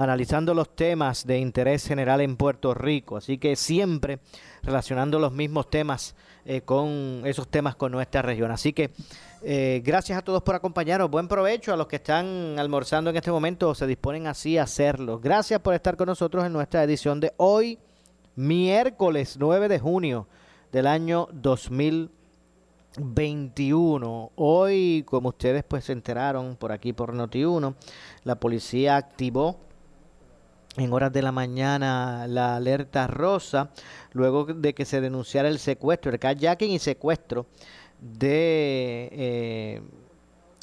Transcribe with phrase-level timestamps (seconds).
[0.00, 3.18] analizando los temas de interés general en Puerto Rico.
[3.18, 4.20] Así que siempre
[4.62, 6.14] relacionando los mismos temas
[6.46, 8.50] eh, con esos temas con nuestra región.
[8.50, 8.92] Así que
[9.42, 11.10] eh, gracias a todos por acompañarnos.
[11.10, 14.62] Buen provecho a los que están almorzando en este momento o se disponen así a
[14.62, 15.20] hacerlo.
[15.20, 17.78] Gracias por estar con nosotros en nuestra edición de hoy,
[18.36, 20.26] miércoles 9 de junio
[20.72, 22.20] del año 2020.
[22.98, 24.32] 21.
[24.34, 27.74] Hoy, como ustedes pues se enteraron por aquí por Noti1,
[28.24, 29.69] la policía activó
[30.80, 33.70] en horas de la mañana la alerta rosa
[34.12, 37.46] luego de que se denunciara el secuestro, el kayaking y secuestro
[38.00, 39.82] de eh,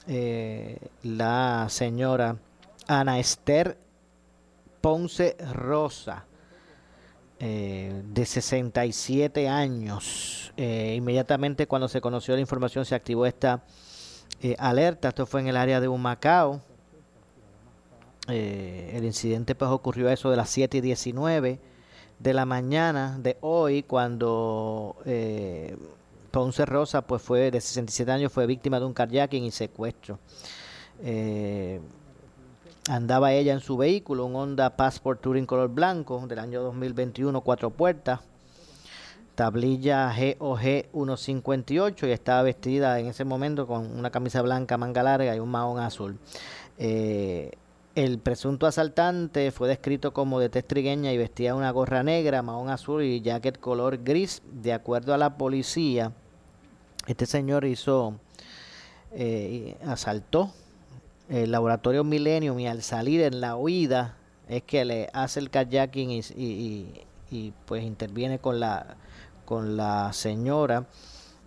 [0.08, 2.38] eh, la señora
[2.88, 3.78] Ana Esther
[4.82, 6.26] Ponce Rosa
[7.40, 10.54] eh, de 67 años.
[10.58, 13.64] Eh, inmediatamente cuando se conoció la información se activó esta
[14.42, 15.09] eh, alerta.
[15.09, 16.62] Esto fue en el área de Humacao.
[18.28, 21.59] El incidente pues ocurrió a eso de las 7 y 19
[22.20, 24.95] de la mañana de hoy cuando
[26.31, 30.19] Ponce Rosa pues fue de 67 años fue víctima de un carjacking y secuestro.
[32.90, 37.69] Andaba ella en su vehículo, un Honda Passport Touring color blanco del año 2021, cuatro
[37.69, 38.22] puertas,
[39.35, 40.07] tablilla
[40.40, 45.40] GOG 158 y estaba vestida en ese momento con una camisa blanca, manga larga y
[45.40, 46.18] un mahón azul.
[46.78, 47.52] Eh,
[47.97, 53.02] el presunto asaltante fue descrito como de testrigueña y vestía una gorra negra, mahón azul
[53.02, 54.44] y jacket color gris.
[54.52, 56.12] De acuerdo a la policía,
[57.08, 58.19] este señor hizo,
[59.13, 60.52] eh, asaltó
[61.28, 64.16] el laboratorio Millennium y al salir en la huida
[64.47, 68.96] es que le hace el kayaking y, y, pues interviene con la
[69.44, 70.85] con la señora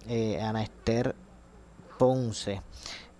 [0.09, 1.15] eh, Ana Esther
[1.97, 2.61] Ponce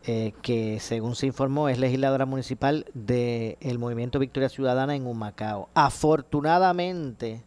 [0.07, 7.43] eh, que según se informó es legisladora municipal del movimiento Victoria Ciudadana en Humacao afortunadamente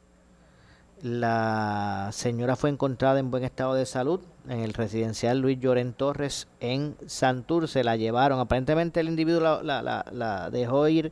[1.03, 6.47] la señora fue encontrada en buen estado de salud en el residencial Luis Lloren Torres
[6.61, 7.83] en Santurce.
[7.83, 11.11] La llevaron, aparentemente el individuo la, dejó ir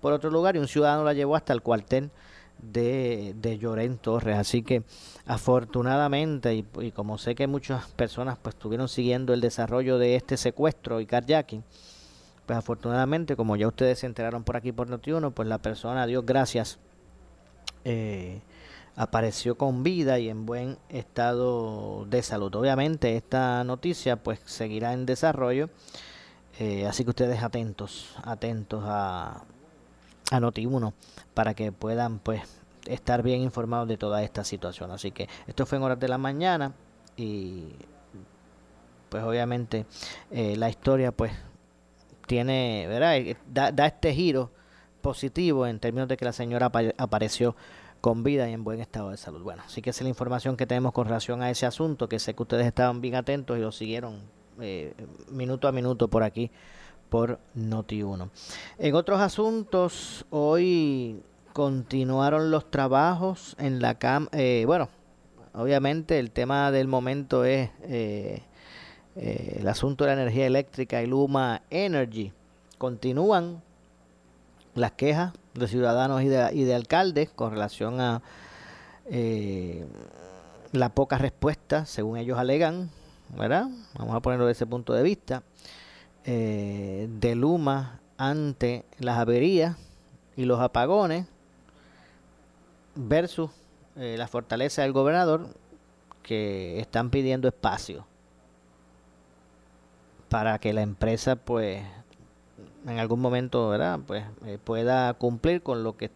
[0.00, 2.10] por otro lugar y un ciudadano la llevó hasta el cuartel
[2.60, 4.36] de, de Torres.
[4.36, 4.82] Así que
[5.26, 10.36] afortunadamente, y, y, como sé que muchas personas pues estuvieron siguiendo el desarrollo de este
[10.36, 11.64] secuestro y carjacking,
[12.46, 16.24] pues afortunadamente, como ya ustedes se enteraron por aquí por Notiuno, pues la persona, Dios
[16.24, 16.78] gracias,
[17.84, 18.40] eh,
[18.96, 22.54] apareció con vida y en buen estado de salud.
[22.54, 25.70] Obviamente esta noticia pues seguirá en desarrollo,
[26.58, 29.44] eh, así que ustedes atentos, atentos a,
[30.30, 30.92] a Noti1
[31.34, 32.42] para que puedan pues
[32.86, 34.90] estar bien informados de toda esta situación.
[34.90, 36.74] Así que esto fue en horas de la mañana
[37.16, 37.72] y
[39.08, 39.86] pues obviamente
[40.30, 41.32] eh, la historia pues
[42.26, 43.16] tiene, ¿verdad?
[43.16, 44.50] Eh, da, da, este giro
[45.00, 47.56] positivo en términos de que la señora apareció
[48.00, 49.42] con vida y en buen estado de salud.
[49.42, 52.18] Bueno, así que esa es la información que tenemos con relación a ese asunto, que
[52.18, 54.20] sé que ustedes estaban bien atentos y lo siguieron
[54.60, 54.94] eh,
[55.30, 56.50] minuto a minuto por aquí,
[57.08, 58.28] por Noti1.
[58.78, 64.88] En otros asuntos, hoy continuaron los trabajos en la cam eh, bueno,
[65.54, 68.42] obviamente el tema del momento es eh,
[69.16, 72.32] el asunto de la energía eléctrica y Luma Energy.
[72.78, 73.60] Continúan
[74.74, 78.22] las quejas de ciudadanos y de, y de alcaldes con relación a
[79.10, 79.86] eh,
[80.72, 82.90] la poca respuesta, según ellos alegan,
[83.36, 83.68] ¿verdad?
[83.98, 85.42] Vamos a ponerlo desde ese punto de vista,
[86.30, 89.78] eh, de Luma ante las averías
[90.36, 91.26] y los apagones
[92.94, 93.50] versus
[93.96, 95.48] eh, la fortaleza del gobernador
[96.22, 98.04] que están pidiendo espacio
[100.28, 101.82] para que la empresa pues
[102.86, 103.98] en algún momento, ¿verdad?
[104.06, 106.10] Pues eh, pueda cumplir con lo que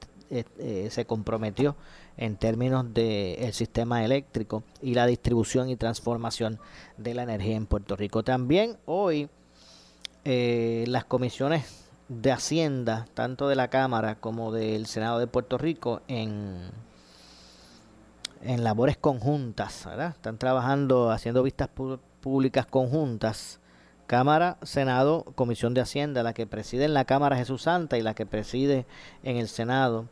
[0.91, 1.75] se comprometió
[2.19, 6.59] en términos del sistema eléctrico y la distribución y transformación
[6.99, 8.23] de la energía en Puerto Rico.
[8.23, 9.31] También hoy
[10.24, 16.70] las comisiones de Hacienda, tanto de la Cámara como del Senado de Puerto Rico, en,
[18.42, 19.86] en labores conjuntas.
[19.86, 21.69] Están trabajando, haciendo vistas
[22.20, 23.60] públicas conjuntas.
[24.06, 28.14] Cámara, Senado, Comisión de Hacienda, la que preside en la Cámara Jesús Santa y la
[28.14, 28.86] que preside
[29.22, 30.06] en el Senado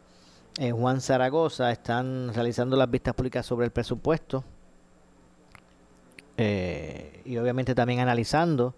[0.58, 4.42] eh, Juan Zaragoza, están realizando las vistas públicas sobre el presupuesto
[6.36, 8.74] eh, y obviamente también analizando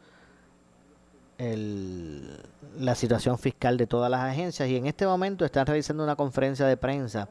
[1.43, 2.39] el,
[2.79, 6.67] la situación fiscal de todas las agencias y en este momento están realizando una conferencia
[6.67, 7.29] de prensa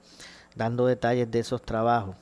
[0.55, 2.15] dando detalles de esos trabajos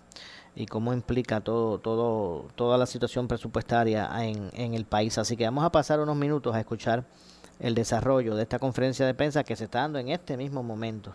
[0.56, 5.18] y cómo implica todo, todo, toda la situación presupuestaria en, en el país.
[5.18, 7.06] Así que vamos a pasar unos minutos a escuchar
[7.60, 11.14] el desarrollo de esta conferencia de prensa que se está dando en este mismo momento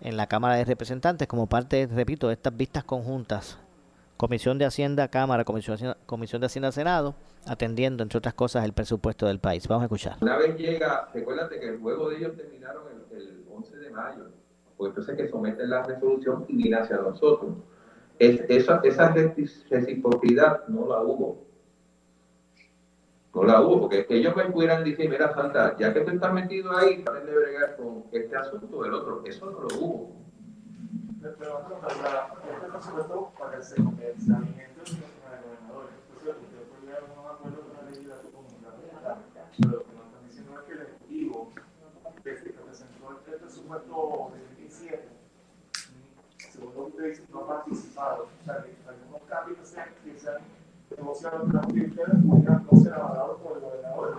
[0.00, 3.58] en la Cámara de Representantes como parte, repito, de estas vistas conjuntas
[4.18, 7.14] Comisión de Hacienda Cámara, Comisión, Comisión de Hacienda Senado,
[7.46, 9.68] atendiendo, entre otras cosas, el presupuesto del país.
[9.68, 10.16] Vamos a escuchar.
[10.20, 12.82] Una vez llega, recuérdate que el juego de ellos terminaron
[13.12, 14.24] el, 11 de mayo,
[14.76, 17.52] pues entonces que someten la resolución y viene hacia nosotros.
[18.18, 19.14] Es, esa, esa
[19.70, 21.44] reciprocidad no la hubo.
[23.32, 26.76] No la hubo, porque ellos me pudieran decir, mira, Santa, ya que tú estás metido
[26.76, 29.22] ahí, traten de bregar con este asunto del otro.
[29.24, 30.27] Eso no lo hubo
[31.20, 31.66] pero
[32.02, 35.94] la, este presupuesto para que se convenzamiento de los gobernadores.
[36.08, 39.18] Entonces, usted puede llegar a un acuerdo con la legislación comunitaria,
[39.58, 41.52] pero lo que nos están diciendo es que el Ejecutivo,
[42.22, 45.08] desde que presentó el presupuesto de 2017,
[46.38, 48.22] según lo que usted dice, no ha participado.
[48.22, 49.66] O sea, que algunos cambios que
[50.18, 50.38] se han
[50.96, 54.16] negociado entre ustedes no ser avalados por el gobernador.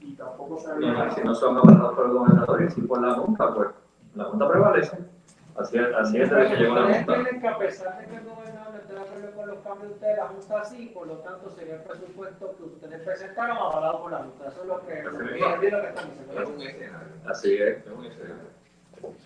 [0.00, 1.14] Y tampoco se han...
[1.14, 3.68] Si no son avalados por el gobernador y si por la Junta, pues
[4.14, 5.17] la Junta prevalece.
[5.58, 7.14] Así es, así es desde que llegó la Junta.
[7.14, 9.88] tienen que, a pesar de que el gobernador no esté de acuerdo con los cambios
[9.88, 14.02] de ustedes, la Junta sí, por lo tanto sería el presupuesto que ustedes presentaron avalado
[14.02, 14.48] por la Junta.
[14.48, 15.18] Eso es lo que, lo
[15.60, 16.98] que, lo que están diciendo.
[17.26, 18.08] Así es, es un.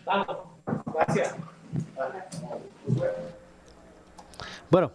[0.05, 0.39] Vamos,
[0.95, 1.37] gracias.
[4.71, 4.91] Bueno,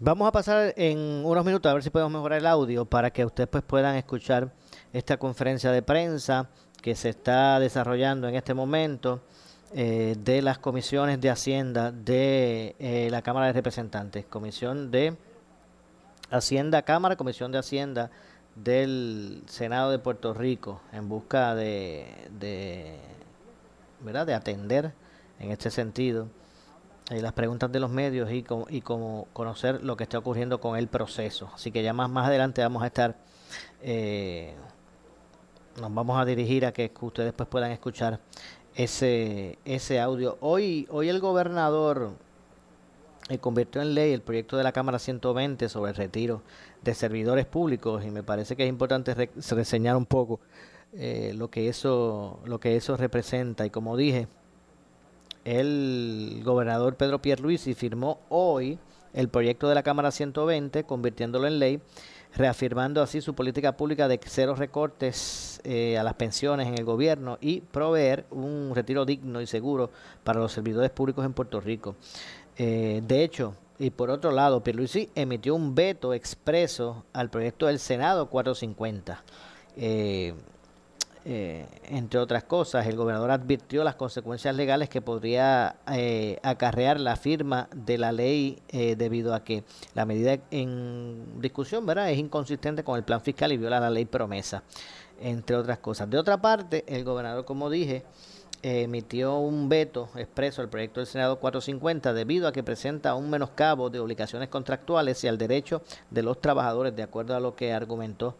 [0.00, 3.24] vamos a pasar en unos minutos a ver si podemos mejorar el audio para que
[3.24, 4.50] ustedes pues puedan escuchar
[4.92, 6.48] esta conferencia de prensa
[6.82, 9.22] que se está desarrollando en este momento.
[9.74, 15.16] Eh, de las comisiones de Hacienda de eh, la Cámara de Representantes, Comisión de
[16.30, 18.12] Hacienda Cámara, Comisión de Hacienda
[18.54, 22.06] del Senado de Puerto Rico, en busca de,
[22.38, 22.96] de,
[24.00, 24.24] ¿verdad?
[24.24, 24.92] de atender
[25.40, 26.28] en este sentido
[27.10, 30.60] eh, las preguntas de los medios y, como, y como conocer lo que está ocurriendo
[30.60, 31.50] con el proceso.
[31.52, 33.16] Así que ya más, más adelante vamos a estar,
[35.80, 38.20] nos vamos a dirigir a que ustedes pues puedan escuchar
[38.76, 40.36] ese, ese audio.
[40.40, 42.12] Hoy, hoy el gobernador
[43.28, 46.42] eh, convirtió en ley el proyecto de la Cámara 120 sobre el retiro
[46.82, 50.40] de servidores públicos y me parece que es importante reseñar un poco
[50.92, 54.28] eh, lo que eso lo que eso representa y como dije
[55.44, 58.78] el gobernador Pedro Pierluisi firmó hoy
[59.12, 61.80] el proyecto de la Cámara 120 convirtiéndolo en ley
[62.36, 67.38] reafirmando así su política pública de cero recortes eh, a las pensiones en el gobierno
[67.40, 69.90] y proveer un retiro digno y seguro
[70.22, 71.96] para los servidores públicos en Puerto Rico.
[72.58, 77.78] Eh, de hecho, y por otro lado, Pierluisi emitió un veto expreso al proyecto del
[77.78, 79.22] Senado 450.
[79.76, 80.34] Eh,
[81.28, 87.16] eh, entre otras cosas, el gobernador advirtió las consecuencias legales que podría eh, acarrear la
[87.16, 89.64] firma de la ley eh, debido a que
[89.94, 92.12] la medida en discusión ¿verdad?
[92.12, 94.62] es inconsistente con el plan fiscal y viola la ley promesa,
[95.20, 96.08] entre otras cosas.
[96.08, 98.04] De otra parte, el gobernador, como dije,
[98.62, 103.90] emitió un veto expreso al proyecto del Senado 450 debido a que presenta un menoscabo
[103.90, 108.36] de obligaciones contractuales y al derecho de los trabajadores, de acuerdo a lo que argumentó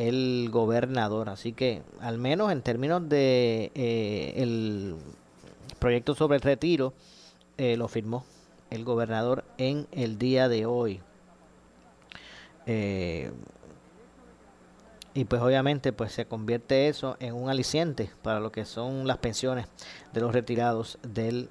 [0.00, 1.28] el gobernador.
[1.28, 4.96] Así que, al menos en términos de eh, el
[5.78, 6.94] proyecto sobre el retiro,
[7.58, 8.24] eh, lo firmó
[8.70, 11.00] el gobernador en el día de hoy.
[12.66, 13.30] Eh,
[15.12, 19.18] y pues obviamente pues se convierte eso en un aliciente para lo que son las
[19.18, 19.66] pensiones
[20.12, 21.50] de los retirados del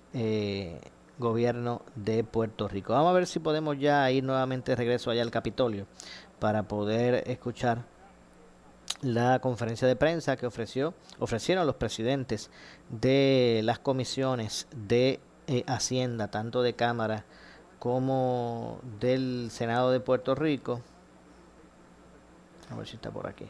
[1.20, 2.94] gobierno de Puerto Rico.
[2.94, 5.88] Vamos a ver si podemos ya ir nuevamente de regreso allá al Capitolio
[6.40, 7.84] para poder escuchar
[9.02, 12.50] la conferencia de prensa que ofreció, ofrecieron los presidentes
[12.90, 17.26] de las comisiones de eh, Hacienda, tanto de Cámara
[17.80, 20.82] como del Senado de Puerto Rico.
[22.70, 23.46] A ver si está por aquí.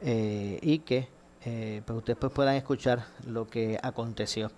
[0.00, 1.08] Eh, y que
[1.44, 4.50] eh, pues ustedes pues puedan escuchar lo que aconteció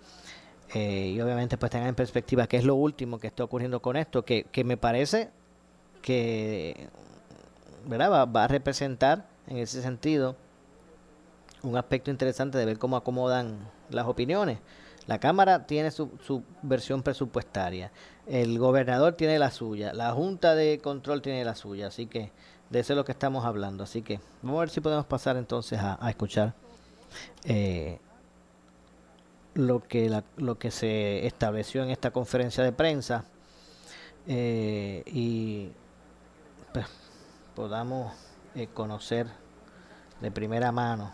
[0.75, 3.97] eh, y obviamente pues tengan en perspectiva qué es lo último que está ocurriendo con
[3.97, 5.30] esto, que, que me parece
[6.02, 6.88] que
[7.87, 8.28] ¿verdad?
[8.33, 10.37] Va, a representar en ese sentido
[11.62, 13.59] un aspecto interesante de ver cómo acomodan
[13.91, 14.59] las opiniones.
[15.07, 17.93] La Cámara tiene su, su, versión presupuestaria,
[18.26, 22.33] el gobernador tiene la suya, la Junta de Control tiene la suya, así que
[22.71, 23.85] de eso es lo que estamos hablando.
[23.85, 26.55] Así que vamos a ver si podemos pasar entonces a, escuchar
[27.45, 28.00] eh,
[29.55, 33.25] lo, que lo que se estableció en esta conferencia de prensa
[34.26, 35.71] eh, y
[36.73, 36.87] pues,
[37.55, 38.12] podamos
[38.57, 39.27] eh, conocer
[40.21, 41.13] de primera mano.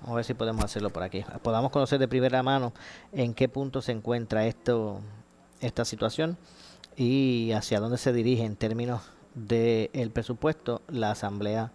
[0.00, 1.24] Vamos a ver si podemos hacerlo por aquí.
[1.42, 2.72] Podamos conocer de primera mano
[3.10, 5.00] en qué punto se encuentra esto,
[5.60, 6.36] esta situación
[6.94, 9.00] y hacia dónde se dirige en términos
[9.34, 11.72] del presupuesto la Asamblea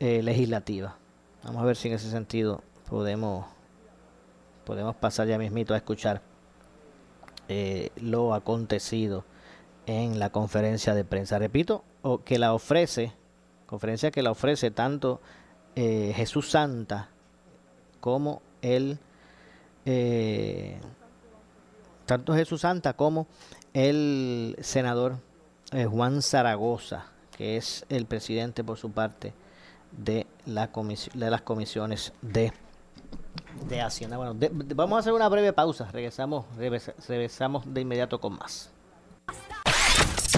[0.00, 0.96] eh, Legislativa.
[1.42, 3.46] Vamos a ver si en ese sentido podemos,
[4.64, 6.20] podemos pasar ya mismito a escuchar
[7.48, 9.24] eh, lo acontecido
[9.86, 11.38] en la conferencia de prensa.
[11.38, 13.12] Repito, o que la ofrece,
[13.72, 15.18] conferencia que la ofrece tanto
[15.76, 17.08] eh, Jesús Santa
[18.00, 18.98] como el
[19.86, 20.78] eh,
[22.04, 23.28] tanto Jesús Santa como
[23.72, 25.16] el senador
[25.72, 29.32] eh, Juan Zaragoza, que es el presidente por su parte
[29.90, 30.68] de la
[31.14, 32.52] de las comisiones de
[33.66, 34.18] de Hacienda.
[34.18, 34.36] Bueno,
[34.74, 35.88] vamos a hacer una breve pausa.
[35.90, 36.44] Regresamos,
[37.08, 38.70] regresamos de inmediato con más.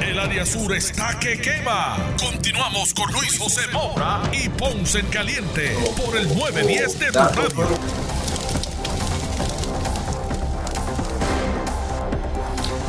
[0.02, 1.96] El área sur está que quema.
[2.18, 8.04] Continuamos con Luis José Moura y Ponce en Caliente por el 910 de tu radio.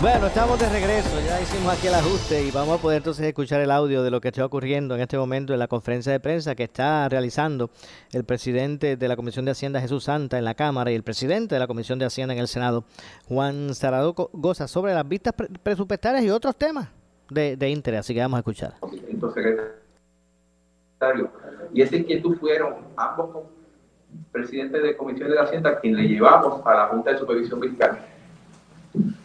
[0.02, 3.62] Bueno, estamos de regreso, ya hicimos aquí el ajuste y vamos a poder entonces escuchar
[3.62, 6.54] el audio de lo que está ocurriendo en este momento en la conferencia de prensa
[6.54, 7.72] que está realizando
[8.12, 11.56] el presidente de la Comisión de Hacienda Jesús Santa en la Cámara y el presidente
[11.56, 12.84] de la Comisión de Hacienda en el Senado
[13.28, 15.34] Juan Zaragoza Goza sobre las vistas
[15.64, 16.90] presupuestarias y otros temas
[17.30, 18.74] de, de interés, así que vamos a escuchar.
[21.74, 23.46] Y esa inquietud fueron ambos
[24.32, 28.00] presidentes de comisiones de Hacienda quien le llevamos a la Junta de Supervisión Fiscal.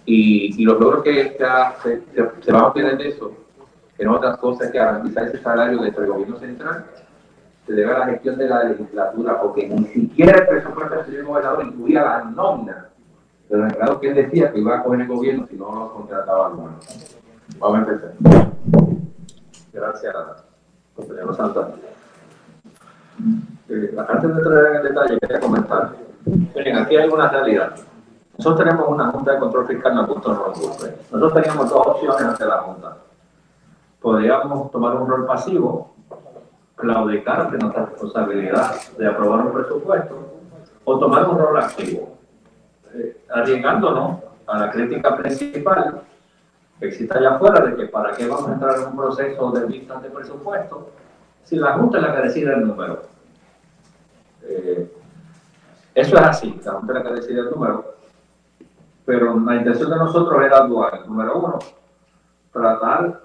[0.04, 1.37] Y, y los logros que
[1.83, 2.02] se,
[2.42, 3.33] se, van a obtener de eso,
[3.99, 6.87] en otras cosas que garantizar ese salario dentro del gobierno central,
[7.66, 11.25] se debe a la gestión de la legislatura, porque ni siquiera el presupuesto del señor
[11.26, 12.88] gobernador incluía la nómina
[13.49, 15.92] de los empleados que él decía que iba a coger el gobierno si no los
[15.92, 16.78] contrataba alguno.
[17.59, 18.12] Vamos a empezar.
[19.73, 20.14] Gracias,
[20.95, 21.69] compañero Santa.
[23.69, 25.92] Eh, antes de entrar en el detalle, quería comentar.
[26.54, 27.75] Miren, aquí hay una realidad.
[28.38, 30.97] Nosotros tenemos una Junta de Control Fiscal, no gusta no nos guste.
[31.12, 32.97] Nosotros teníamos dos opciones ante la Junta.
[34.00, 35.95] Podríamos tomar un rol pasivo,
[36.76, 40.16] claudicar de nuestra responsabilidad de aprobar un presupuesto,
[40.85, 42.16] o tomar un rol activo,
[42.95, 46.00] eh, arriesgándonos a la crítica principal
[46.81, 50.03] existe allá afuera de que para qué vamos a entrar en un proceso de vistas
[50.03, 50.91] de presupuesto
[51.45, 53.03] si la Junta es la que decide el número.
[54.43, 54.93] Eh,
[55.95, 57.95] eso es así, la Junta es la que decide el número,
[59.05, 61.03] pero la intención de nosotros era dual.
[61.07, 61.59] Número uno,
[62.53, 63.23] tratar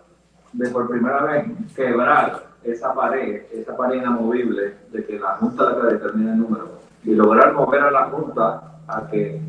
[0.54, 1.46] de por primera vez
[1.76, 6.40] quebrar esa pared, esa pared inamovible de que la Junta es la que determina el
[6.40, 6.70] número
[7.04, 9.40] y lograr mover a la Junta a que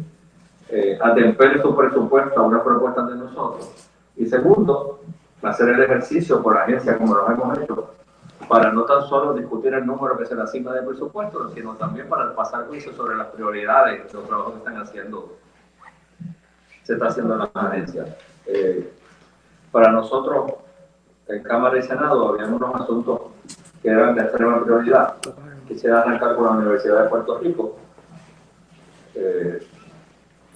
[0.68, 5.00] eh, atempere su presupuesto a una propuesta de nosotros y segundo,
[5.42, 7.90] hacer el ejercicio por agencia como lo hemos hecho,
[8.48, 12.08] para no tan solo discutir el número que se le asigna de presupuesto, sino también
[12.08, 15.36] para pasar juicio sobre las prioridades de los trabajos que están haciendo,
[16.82, 18.08] se está haciendo en las agencias.
[18.46, 18.92] Eh,
[19.70, 20.52] para nosotros,
[21.28, 23.20] en Cámara y Senado, había unos asuntos
[23.82, 25.16] que eran de extrema prioridad.
[25.66, 27.76] Quisiera arrancar con la Universidad de Puerto Rico.
[29.14, 29.66] Eh,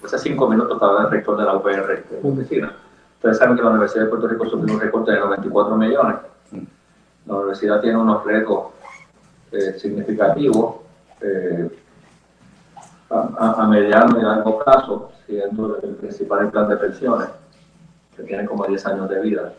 [0.03, 2.73] hace cinco minutos estaba el rector de la UPR en oficina
[3.21, 6.15] Ustedes saben que la Universidad de Puerto Rico sufrió un recorte de 94 millones.
[7.27, 8.69] La universidad tiene unos retos
[9.51, 10.77] eh, significativos
[11.21, 11.69] eh,
[13.11, 17.29] a, mediano y largo plazo, siendo el principal plan de pensiones,
[18.17, 19.53] que tiene como 10 años de vida.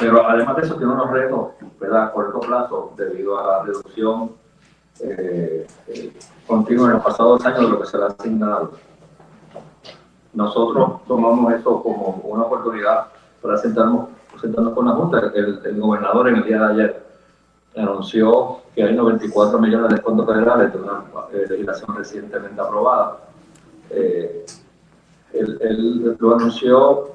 [0.00, 2.04] Pero además de eso, tiene unos retos ¿verdad?
[2.04, 4.32] a corto plazo debido a la reducción
[5.00, 5.66] eh,
[6.46, 8.72] continua en los pasados años de lo que se le ha asignado
[10.34, 13.06] nosotros tomamos eso como una oportunidad
[13.40, 14.08] para sentarnos,
[14.40, 15.32] sentarnos con la Junta.
[15.34, 17.02] El, gobernador en el día de ayer
[17.76, 23.18] anunció que hay 94 millones de fondos federales de una eh, legislación recientemente aprobada.
[23.90, 24.46] Eh,
[25.32, 27.12] él, lo anunció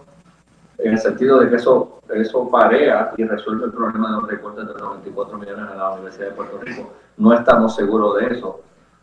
[0.78, 4.68] en el sentido de que eso, eso parea y resuelve el problema de los recortes
[4.68, 6.92] de 94 millones en la Universidad de Puerto Rico.
[7.18, 8.62] No estamos seguros de eso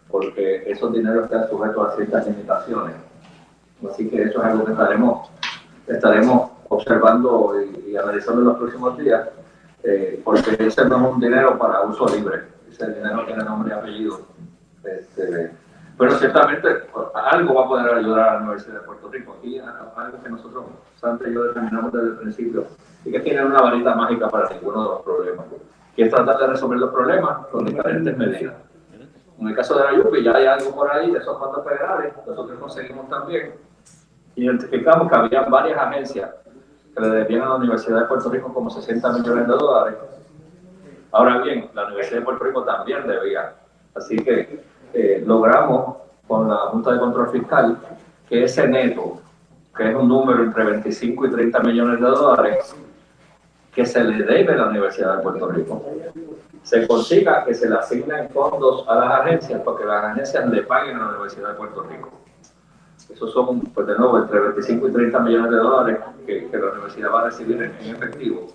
[0.09, 2.95] porque esos dineros están sujetos a ciertas limitaciones.
[3.91, 5.31] Así que eso es algo que estaremos,
[5.87, 7.55] estaremos observando
[7.87, 9.29] y, analizando en los próximos días,
[9.83, 13.79] eh, porque ese no es un dinero para uso libre, ese dinero tiene nombre y
[13.79, 14.21] apellido.
[14.85, 15.53] Este,
[15.97, 16.69] pero ciertamente
[17.15, 19.37] algo va a poder ayudar a la Universidad de Puerto Rico.
[19.39, 20.65] Aquí algo que nosotros,
[20.97, 22.67] Santa y yo, determinamos desde el principio,
[23.05, 25.47] y que tiene una varita mágica para ninguno de los problemas,
[25.95, 28.55] que es tratar de resolver los problemas con diferentes medidas.
[29.39, 32.15] En el caso de la YUPI ya hay algo por ahí de esos fondos federales,
[32.27, 33.55] nosotros conseguimos también,
[34.37, 36.31] identificamos que había varias agencias
[36.95, 39.99] que le debían a la Universidad de Puerto Rico como 60 millones de dólares.
[41.13, 43.55] Ahora bien, la Universidad de Puerto Rico también debía.
[43.95, 47.79] Así que eh, logramos con la Junta de Control Fiscal
[48.29, 49.21] que ese neto,
[49.77, 52.75] que es un número entre 25 y 30 millones de dólares,
[53.73, 55.85] que se le debe a la Universidad de Puerto Rico,
[56.63, 60.97] se consiga que se le asignen fondos a las agencias porque las agencias le paguen
[60.97, 62.24] a la Universidad de Puerto Rico.
[63.11, 67.13] Esos son, pues de nuevo, entre 25 y 30 millones de dólares que, la universidad
[67.13, 68.49] va a recibir en, en, efectivo.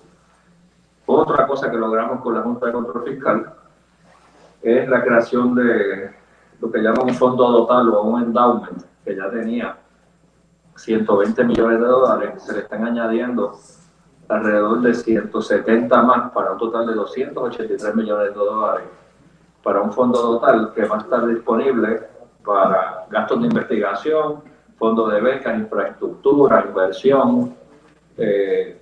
[1.06, 3.54] Otra cosa que logramos con la Junta de Control Fiscal
[4.62, 6.12] es la creación de
[6.60, 9.78] lo que llaman un fondo dotal o un endowment, que ya tenía
[10.76, 13.58] 120 millones de dólares, se le están añadiendo
[14.28, 18.88] alrededor de 170 más para un total de 283 millones de dólares
[19.64, 22.09] para un fondo total que va a estar disponible
[22.50, 24.42] para gastos de investigación,
[24.80, 27.54] fondos de becas, infraestructura, inversión.
[28.18, 28.82] Eh,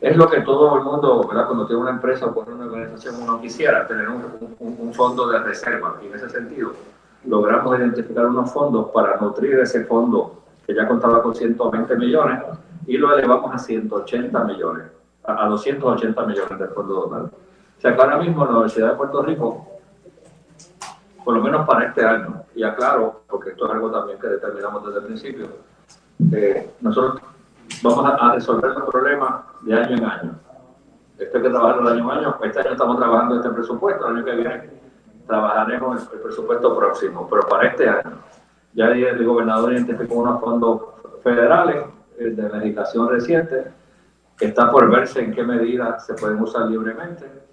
[0.00, 1.46] es lo que todo el mundo, ¿verdad?
[1.46, 5.96] cuando tiene una empresa o con una organización, uno quisiera tener un, fondo de reserva.
[6.02, 6.72] Y en ese sentido,
[7.26, 12.40] logramos identificar unos fondos para nutrir ese fondo que ya contaba con 120 millones
[12.86, 14.84] y lo elevamos a 180 millones,
[15.24, 17.24] a, 280 millones de fondo total.
[17.24, 19.75] O sea que ahora mismo la Universidad de Puerto Rico,
[21.26, 24.86] por lo menos para este año, y aclaro, porque esto es algo también que determinamos
[24.86, 25.48] desde el principio,
[26.32, 27.20] eh, nosotros
[27.82, 30.38] vamos a, resolver los problemas de año en año.
[31.18, 32.36] Esto hay que trabajar de año en año.
[32.44, 34.70] Este año estamos trabajando este presupuesto, el año que viene
[35.26, 38.18] trabajaremos el, presupuesto próximo, pero para este año.
[38.74, 40.80] Ya el gobernador identificó unos fondos
[41.24, 41.86] federales
[42.20, 43.72] de legislación reciente,
[44.38, 47.45] está por verse en qué medida se pueden usar libremente.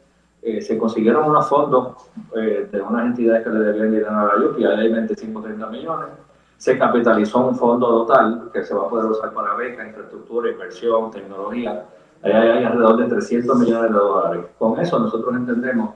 [0.46, 1.96] Eh, se consiguieron unos fondos
[2.36, 6.10] eh, de unas entidades que le debían dinero a la y hay 25 30 millones.
[6.58, 11.12] Se capitalizó un fondo total que se va a poder usar para becas, infraestructura, inversión,
[11.12, 11.86] tecnología.
[12.22, 14.46] Ahí hay alrededor de 300 millones de dólares.
[14.60, 15.92] Con eso nosotros entendemos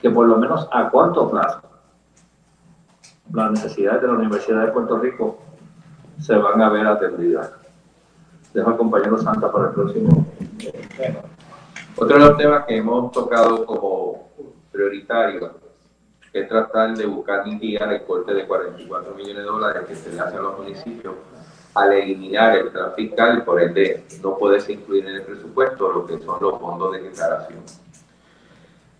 [0.00, 1.60] que por lo menos a corto plazo
[3.34, 5.38] las necesidades de la Universidad de Puerto Rico
[6.18, 7.52] se van a ver atendidas.
[8.54, 10.26] Dejo al compañero Santa para el próximo
[12.00, 14.28] Otro de los temas que hemos tocado como
[14.70, 15.50] prioritario
[16.32, 20.20] es tratar de buscar mitigar el corte de 44 millones de dólares que se le
[20.20, 21.14] hace a los municipios
[21.74, 26.06] al eliminar el plan fiscal y por ende no puedes incluir en el presupuesto lo
[26.06, 27.58] que son los fondos de declaración.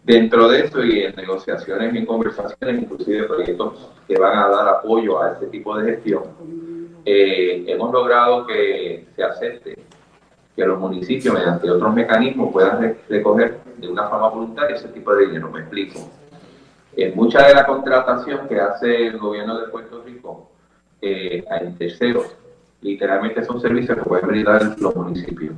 [0.03, 4.69] Dentro de esto y en negociaciones y en conversaciones, inclusive proyectos que van a dar
[4.69, 6.25] apoyo a este tipo de gestión,
[7.05, 9.79] eh, hemos logrado que se acepte
[10.59, 15.27] que los municipios, mediante otros mecanismos, puedan recoger de una forma voluntaria ese tipo de
[15.27, 15.53] dinero.
[15.53, 16.11] Me explico.
[16.97, 20.51] En mucha de la contratación que hace el gobierno de Puerto Rico
[21.01, 22.35] eh, en terceros,
[22.81, 25.55] literalmente son servicios que pueden brindar los municipios.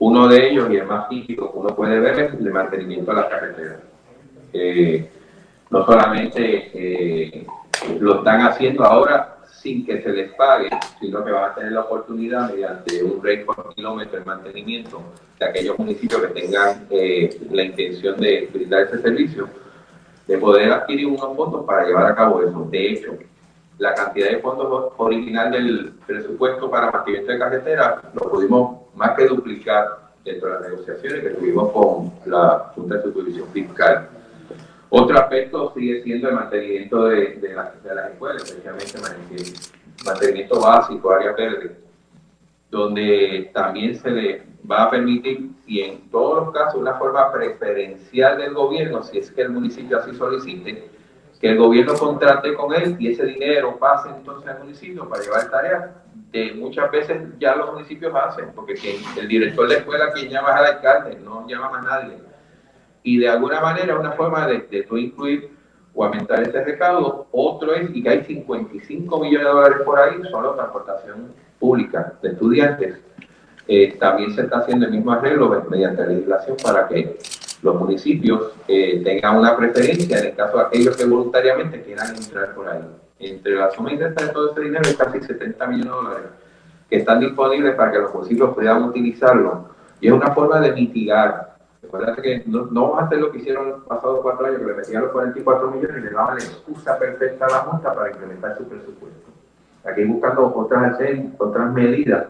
[0.00, 3.16] Uno de ellos, y el más físico que uno puede ver, es el mantenimiento de
[3.20, 3.78] las carreteras.
[4.52, 5.08] Eh,
[5.70, 7.46] no solamente eh,
[8.00, 9.31] lo están haciendo ahora
[9.62, 10.68] sin que se les pague,
[11.00, 15.00] sino que van a tener la oportunidad mediante un rate por kilómetro de mantenimiento
[15.38, 19.48] de aquellos municipios que tengan eh, la intención de brindar ese servicio,
[20.26, 22.66] de poder adquirir unos fondos para llevar a cabo eso.
[22.70, 23.16] De hecho,
[23.78, 29.26] la cantidad de fondos original del presupuesto para mantenimiento de carretera lo pudimos más que
[29.26, 34.08] duplicar dentro de las negociaciones que tuvimos con la Junta de Supervisión Fiscal
[34.94, 38.98] otro aspecto sigue siendo el mantenimiento de, las escuelas, especialmente
[40.04, 41.76] mantenimiento básico, área verde,
[42.70, 48.36] donde también se le va a permitir, y en todos los casos una forma preferencial
[48.36, 50.90] del gobierno, si es que el municipio así solicite,
[51.40, 55.50] que el gobierno contrate con él y ese dinero pase entonces al municipio para llevar
[55.50, 55.90] tareas
[56.30, 58.74] que muchas veces ya los municipios hacen, porque
[59.18, 62.31] el director de la escuela quien llama es al alcalde, no llama a nadie
[63.02, 65.50] y de alguna manera una forma de, de tú incluir
[65.94, 67.26] o aumentar este recaudo.
[67.32, 72.30] Otro es, y que hay 55 millones de dólares por ahí, solo transportación pública de
[72.30, 72.98] estudiantes.
[73.68, 77.18] Eh, también se está haciendo el mismo arreglo mediante legislación para que
[77.62, 82.54] los municipios eh, tengan una preferencia en el caso de aquellos que voluntariamente quieran entrar
[82.54, 82.82] por ahí.
[83.20, 86.26] Entre la suma indirecta de todo ese dinero hay casi 70 millones de dólares
[86.90, 89.68] que están disponibles para que los municipios puedan utilizarlo.
[90.00, 91.51] Y es una forma de mitigar.
[91.92, 94.74] Recuerda que no, vamos a hacer lo que hicieron los pasados cuatro años, que le
[94.74, 98.56] metían los 44 millones y le daban la excusa perfecta a la Junta para incrementar
[98.56, 99.30] su presupuesto.
[99.84, 100.98] Aquí buscando otras,
[101.36, 102.28] otras medidas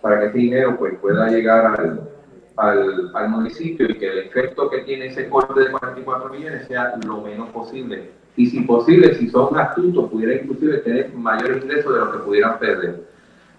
[0.00, 2.10] para que ese dinero pues, pueda llegar al,
[2.56, 6.94] al, al, municipio y que el efecto que tiene ese corte de 44 millones sea
[7.04, 8.12] lo menos posible.
[8.36, 12.56] Y si posible, si son astutos, pudiera inclusive tener mayores ingresos de lo que pudieran
[12.60, 13.00] perder.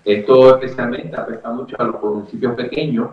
[0.06, 3.10] Esto especialmente afecta mucho a los municipios pequeños,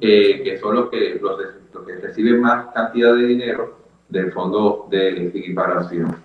[0.00, 5.28] eh, que son los que, los, que reciben más cantidad de dinero del fondo de
[5.28, 6.16] equiparación.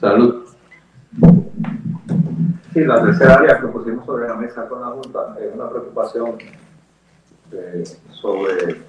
[0.00, 0.44] Salud.
[2.72, 6.36] Sí, la tercera área que pusimos sobre la mesa con la Junta es una preocupación
[7.52, 8.82] eh, sobre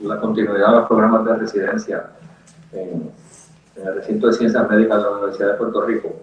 [0.00, 2.10] la continuidad de los programas de residencia
[2.72, 3.10] en,
[3.76, 6.16] el recinto de ciencias médicas de la Universidad de Puerto Rico.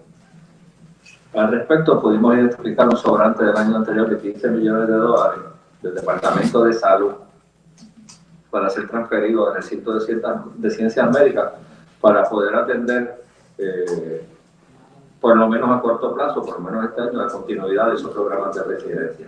[1.34, 5.40] Al respecto, pudimos identificar un sobrante del año anterior de 15 millones de dólares
[5.82, 7.12] del Departamento de Salud
[8.50, 11.52] para ser transferido al recinto de ciencias, de ciencias médicas
[12.00, 13.24] para poder atender
[13.58, 14.26] eh,
[15.20, 18.12] por lo menos a corto plazo, por lo menos este año, la continuidad de esos
[18.12, 19.26] programas de residencia.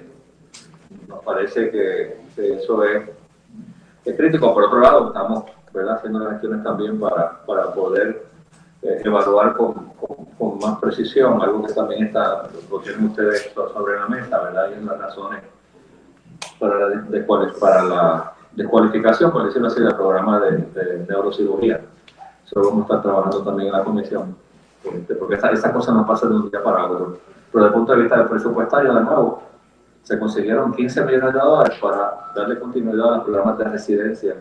[1.09, 3.09] Nos parece que, eso es,
[4.17, 4.55] crítico.
[4.55, 5.45] Por otro lado, estamos
[5.91, 8.27] haciendo las gestiones también para, para poder
[8.83, 9.75] eh, evaluar con,
[10.39, 14.71] con, más precisión, algo que también está, lo tienen ustedes sobre la mesa, ¿verdad?
[14.81, 15.43] Y las razones
[16.61, 17.21] la, de,
[17.61, 21.81] para la descualificación, por decirlo así, del programa de, de neurocirugía.
[22.45, 24.37] Eso vamos a estar trabajando también en la comisión
[25.19, 27.19] porque esa, cosa no pasa de un día para otro.
[27.53, 29.43] Pero desde el punto de vista del presupuestario, de nuevo,
[30.03, 34.37] se consiguieron 15 millones de dólares para darle continuidad a los programas de residencia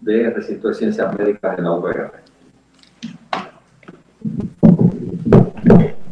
[0.00, 2.12] de recinto de ciencias médicas en la UPR.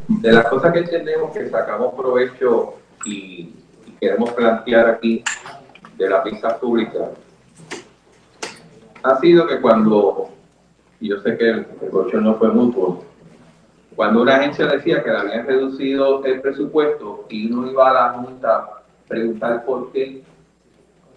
[0.09, 3.54] De las cosas que entendemos que sacamos provecho y,
[4.00, 5.24] queremos plantear aquí
[5.96, 7.11] de la pista pública,
[9.05, 10.31] ha sido que cuando,
[10.99, 13.05] y yo sé que el, el no fue mutuo,
[13.95, 18.12] cuando una agencia decía que le habían reducido el presupuesto y uno iba a la
[18.14, 20.23] Junta a preguntar por qué,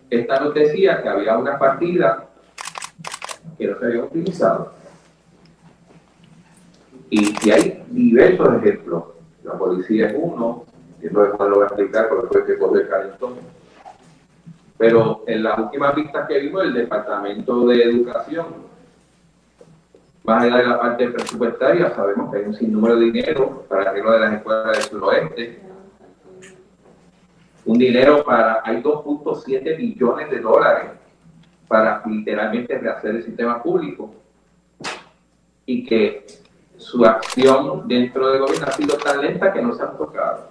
[0.10, 2.28] esta nos decía que había una partida
[3.58, 4.73] que no se había utilizado.
[7.10, 9.04] Y, hay diversos ejemplos.
[9.43, 10.65] La policía es uno,
[11.02, 13.57] y no lo voy a explicar porque fue que coge el calentón.
[14.77, 18.67] Pero en las últimas vistas que vimos, el Departamento de Educación
[20.27, 24.03] más allá de la parte presupuestaria, sabemos que hay un sinnúmero de dinero para el
[24.03, 25.59] de las escuelas del suroeste.
[27.63, 30.91] Un dinero para, hay 2.7 billones de dólares
[31.69, 34.13] para literalmente rehacer el sistema público.
[35.65, 36.25] Y que
[36.75, 40.49] su acción dentro del gobierno ha sido tan lenta que no se han tocado.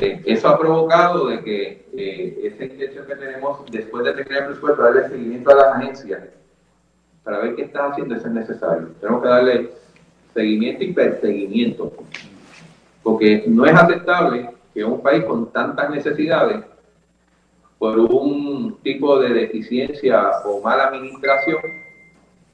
[0.00, 4.44] Eh, eso ha provocado de que eh, esa intención que tenemos después de tener el
[4.46, 6.22] presupuesto, darle seguimiento a las agencias
[7.24, 8.90] para ver qué está haciendo, eso es necesario.
[9.00, 9.70] Tenemos que darle
[10.32, 11.92] seguimiento y perseguimiento,
[13.02, 16.64] porque no es aceptable que un país con tantas necesidades,
[17.76, 21.58] por un tipo de deficiencia o mala administración,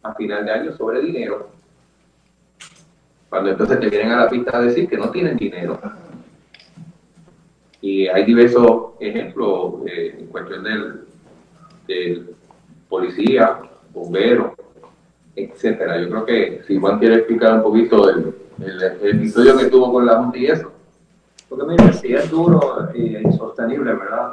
[0.02, 1.50] a final de año sobre dinero,
[3.28, 5.78] cuando entonces te vienen a la pista a decir que no tienen dinero.
[7.84, 10.64] Y hay diversos ejemplos eh, en cuestión
[11.86, 12.34] del,
[12.88, 13.60] policía,
[13.92, 14.52] bomberos,
[15.36, 16.00] etcétera.
[16.00, 18.34] Yo creo que si Juan quiere explicar un poquito el,
[19.02, 20.72] episodio que tuvo con la Junta y eso.
[21.46, 24.32] Porque mire, si es duro y insostenible, ¿verdad?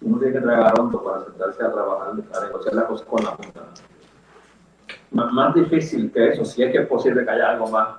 [0.00, 3.30] Uno tiene que tragar hondo para sentarse a trabajar, a negociar las cosas con la
[3.30, 3.62] Junta.
[5.10, 7.96] Más difícil que eso, si es que es posible que haya algo más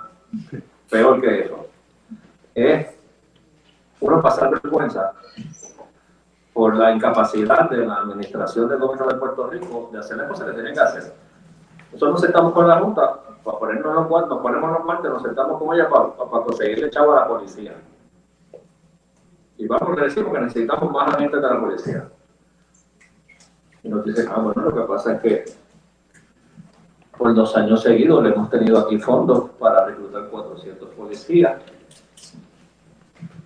[0.90, 1.68] peor que eso,
[2.56, 3.03] es
[4.04, 5.14] uno pasar vergüenza
[6.54, 10.48] por la incapacidad de la administración del gobierno de Puerto Rico de hacer las cosas
[10.48, 11.14] que tienen que hacer.
[11.92, 15.22] Nosotros nos sentamos con la Junta para ponernos los cuartos, nos ponemos los martes, nos
[15.22, 17.74] sentamos con ella para, para conseguirle chavo a la policía.
[19.58, 22.10] Y vamos a decir que necesitamos más gente de la policía.
[23.84, 25.46] Y nos dice, ah, bueno, lo que pasa es que
[27.18, 31.62] por dos años seguidos le hemos tenido aquí fondos para reclutar 400 policías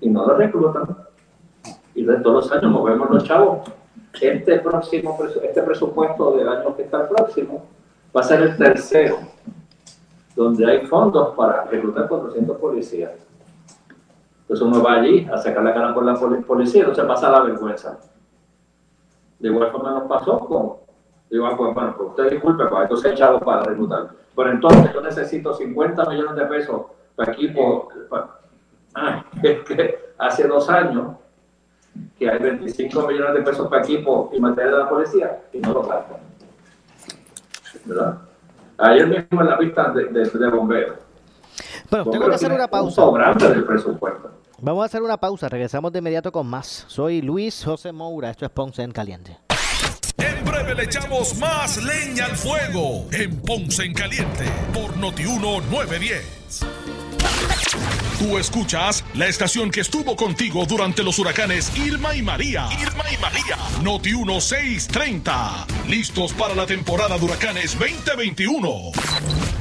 [0.01, 0.97] y no lo reclutan.
[1.95, 3.69] Y de todos los años movemos los chavos.
[4.19, 7.65] Este próximo este presupuesto del año que está el próximo
[8.15, 9.17] va a ser el tercero,
[10.35, 13.11] donde hay fondos para reclutar 400 policías.
[14.41, 17.41] Entonces uno va allí a sacar la cara por la policía, no se pasa la
[17.41, 17.99] vergüenza.
[19.39, 20.87] De igual forma nos pasó con
[21.29, 24.09] Digo, bueno, pues usted disculpe, pues entonces echado para remutar.
[24.35, 26.81] Pero entonces yo necesito 50 millones de pesos
[27.15, 27.89] para equipo.
[28.11, 28.36] ah,
[29.43, 31.15] es que hace dos años
[32.17, 35.73] que hay 25 millones de pesos para equipo y material de la policía y no
[35.73, 36.17] lo gastan.
[37.85, 38.17] ¿Verdad?
[38.77, 40.97] Ayer mismo en la pista de, de, de bomberos.
[41.89, 43.01] Bueno, tengo que hacer una pausa.
[43.49, 44.31] del presupuesto.
[44.59, 46.85] Vamos a hacer una pausa, regresamos de inmediato con más.
[46.87, 49.37] Soy Luis José Moura, esto es Ponce en Caliente.
[50.17, 56.65] En breve le echamos más leña al fuego en Ponce en Caliente por Notiuno 910.
[58.19, 62.67] Tú escuchas la estación que estuvo contigo durante los huracanes Irma y María.
[62.79, 63.57] Irma y María.
[63.83, 65.67] Noti 1630.
[65.87, 69.56] Listos para la temporada de huracanes 2021.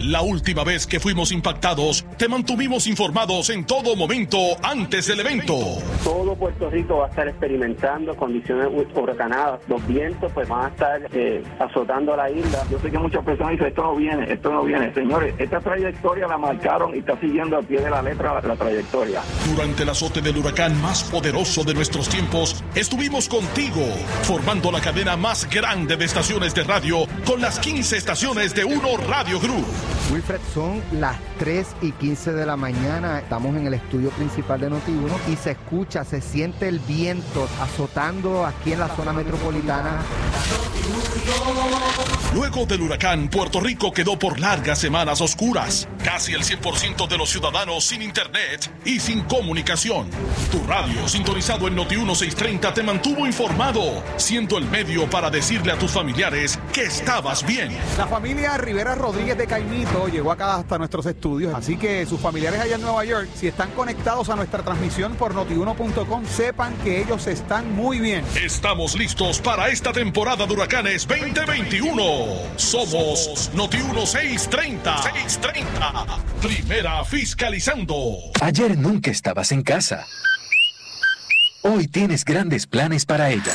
[0.00, 5.56] La última vez que fuimos impactados, te mantuvimos informados en todo momento antes del evento.
[6.04, 9.60] Todo Puerto Rico va a estar experimentando condiciones huracanadas.
[9.66, 12.64] Los vientos pues van a estar eh, azotando la isla.
[12.70, 14.94] Yo sé que muchas personas dicen, esto no viene, esto no viene.
[14.94, 19.20] Señores, esta trayectoria la marcaron y está siguiendo al pie de la letra la trayectoria.
[19.52, 23.82] Durante el azote del huracán más poderoso de nuestros tiempos, estuvimos contigo,
[24.22, 28.96] formando la cadena más grande de estaciones de radio con las 15 estaciones de Uno
[29.08, 29.87] Radio Group.
[30.12, 33.18] Wilfred, son las 3 y 15 de la mañana.
[33.18, 38.46] Estamos en el estudio principal de Noti1 y se escucha, se siente el viento azotando
[38.46, 40.00] aquí en la zona metropolitana.
[42.34, 45.88] Luego del huracán, Puerto Rico quedó por largas semanas oscuras.
[46.04, 50.08] Casi el 100% de los ciudadanos sin internet y sin comunicación.
[50.52, 55.78] Tu radio, sintonizado en Noti 1630, te mantuvo informado, siendo el medio para decirle a
[55.78, 57.76] tus familiares que estabas bien.
[57.96, 62.60] La familia Rivera Rodríguez de Caimito llegó acá hasta nuestros estudios, así que sus familiares
[62.60, 67.26] allá en Nueva York, si están conectados a nuestra transmisión por notiuno.com, sepan que ellos
[67.26, 68.24] están muy bien.
[68.40, 72.56] Estamos listos para esta temporada de huracanes 2021.
[72.56, 75.02] Somos Noti 1630.
[75.02, 76.18] 630.
[76.40, 78.18] Primera fiscalizando.
[78.40, 80.06] Ayer nunca estabas en casa.
[81.62, 83.52] Hoy tienes grandes planes para ella.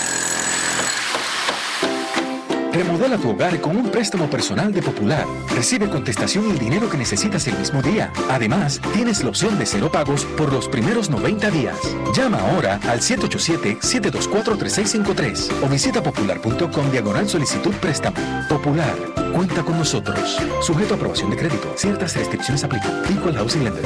[2.73, 5.27] Remodela tu hogar con un préstamo personal de Popular.
[5.55, 8.11] Recibe contestación y el dinero que necesitas el mismo día.
[8.31, 11.77] Además, tienes la opción de cero pagos por los primeros 90 días.
[12.15, 18.17] Llama ahora al 787-724-3653 o visita popular.com diagonal solicitud préstamo.
[18.49, 18.95] Popular,
[19.35, 20.39] cuenta con nosotros.
[20.61, 21.71] Sujeto a aprobación de crédito.
[21.75, 23.03] Ciertas restricciones aplican.
[23.15, 23.85] Equal Housing Lender.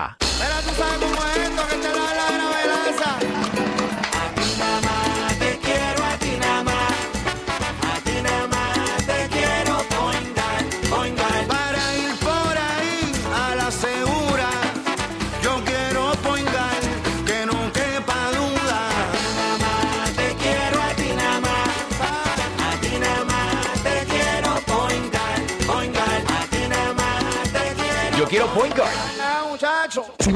[0.19, 1.10] Pero tú sabes cómo es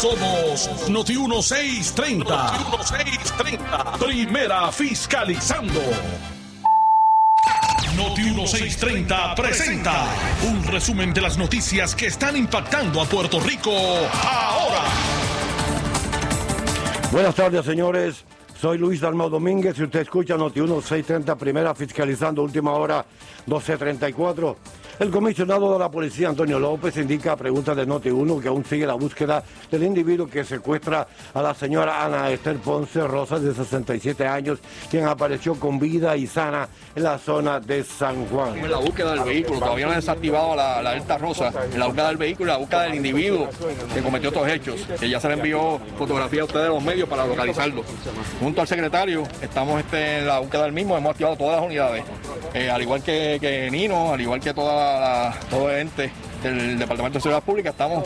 [0.00, 2.24] Somos Noti 1630.
[2.24, 3.98] Noti 1630.
[3.98, 5.78] Primera fiscalizando.
[7.94, 10.06] Noti 1630 presenta
[10.48, 13.72] un resumen de las noticias que están impactando a Puerto Rico
[14.24, 14.84] ahora.
[17.12, 18.24] Buenas tardes, señores.
[18.58, 23.04] Soy Luis Dalmau Domínguez y usted escucha Noti 1630, primera fiscalizando, última hora
[23.44, 24.79] 1234.
[25.00, 28.62] El comisionado de la policía, Antonio López, indica a preguntas de Noti 1 que aún
[28.66, 33.54] sigue la búsqueda del individuo que secuestra a la señora Ana Esther Ponce Rosas, de
[33.54, 34.58] 67 años,
[34.90, 38.58] quien apareció con vida y sana en la zona de San Juan.
[38.58, 42.08] En la búsqueda del vehículo, todavía no han desactivado la, la rosa, en la búsqueda
[42.08, 43.48] del vehículo y la búsqueda del individuo
[43.94, 47.08] que cometió estos hechos, que ya se le envió fotografía a ustedes de los medios
[47.08, 47.84] para localizarlo.
[48.38, 52.04] Junto al secretario, estamos este, en la búsqueda del mismo, hemos activado todas las unidades,
[52.52, 56.10] Eh, al igual que, que Nino, al igual que toda la, todo el ente
[56.42, 58.04] del Departamento de Seguridad Pública, estamos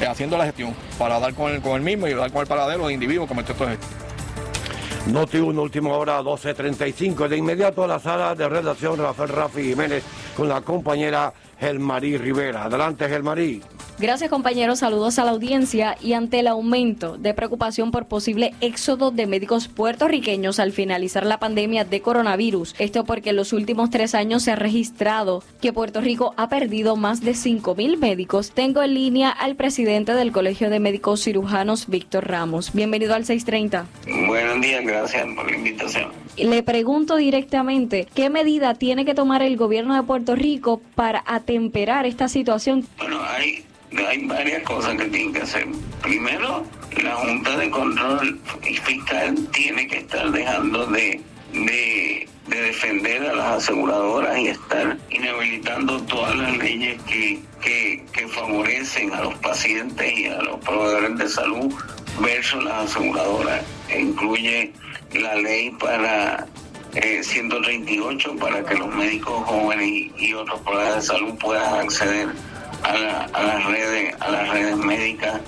[0.00, 2.46] eh, haciendo la gestión para dar con el, con el mismo y dar con el
[2.46, 3.86] paradero del individuo que cometió estos hechos.
[5.06, 7.26] Noti 1, última hora 12.35.
[7.26, 10.04] De inmediato a la sala de redacción Rafael Rafi Jiménez
[10.36, 12.64] con la compañera Gelmarí Rivera.
[12.64, 13.60] Adelante, Gelmarí.
[14.02, 19.12] Gracias compañeros, saludos a la audiencia y ante el aumento de preocupación por posible éxodo
[19.12, 22.74] de médicos puertorriqueños al finalizar la pandemia de coronavirus.
[22.80, 26.96] Esto porque en los últimos tres años se ha registrado que Puerto Rico ha perdido
[26.96, 28.50] más de 5 mil médicos.
[28.50, 32.72] Tengo en línea al presidente del Colegio de Médicos Cirujanos, Víctor Ramos.
[32.72, 33.86] Bienvenido al 630.
[34.26, 36.10] Buenos días, gracias por la invitación.
[36.36, 42.04] Le pregunto directamente, ¿qué medida tiene que tomar el gobierno de Puerto Rico para atemperar
[42.04, 42.84] esta situación?
[42.98, 43.64] Bueno, hay,
[44.08, 45.66] hay varias cosas que tienen que hacer.
[46.02, 46.64] Primero,
[47.02, 48.40] la Junta de Control
[48.84, 51.20] Fiscal tiene que estar dejando de,
[51.52, 58.28] de, de defender a las aseguradoras y estar inhabilitando todas las leyes que, que, que
[58.28, 61.74] favorecen a los pacientes y a los proveedores de salud
[62.20, 63.62] versus las aseguradoras.
[63.88, 64.72] E incluye
[65.12, 66.46] la ley para
[66.94, 72.28] eh, 138 para que los médicos jóvenes y otros proveedores de salud puedan acceder
[72.82, 75.40] a, la- a las redes a las redes médicas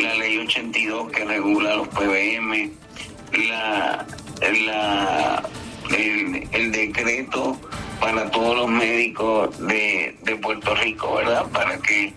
[0.00, 2.70] la ley 82 que regula los PBM
[3.48, 4.06] la,
[4.66, 5.42] la
[5.96, 7.56] el, decreto
[8.00, 12.12] para todos los médicos de, de Puerto Rico verdad para que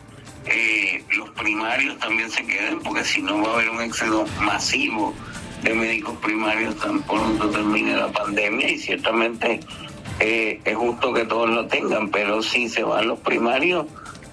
[0.47, 5.13] eh, los primarios también se queden porque si no va a haber un éxodo masivo
[5.63, 9.59] de médicos primarios tan pronto termine la pandemia y ciertamente
[10.19, 13.85] eh, es justo que todos lo tengan, pero si se van los primarios,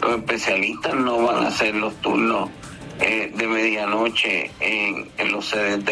[0.02, 2.50] los especialistas no van a hacer los turnos
[3.00, 5.88] eh, de medianoche en, en los CDT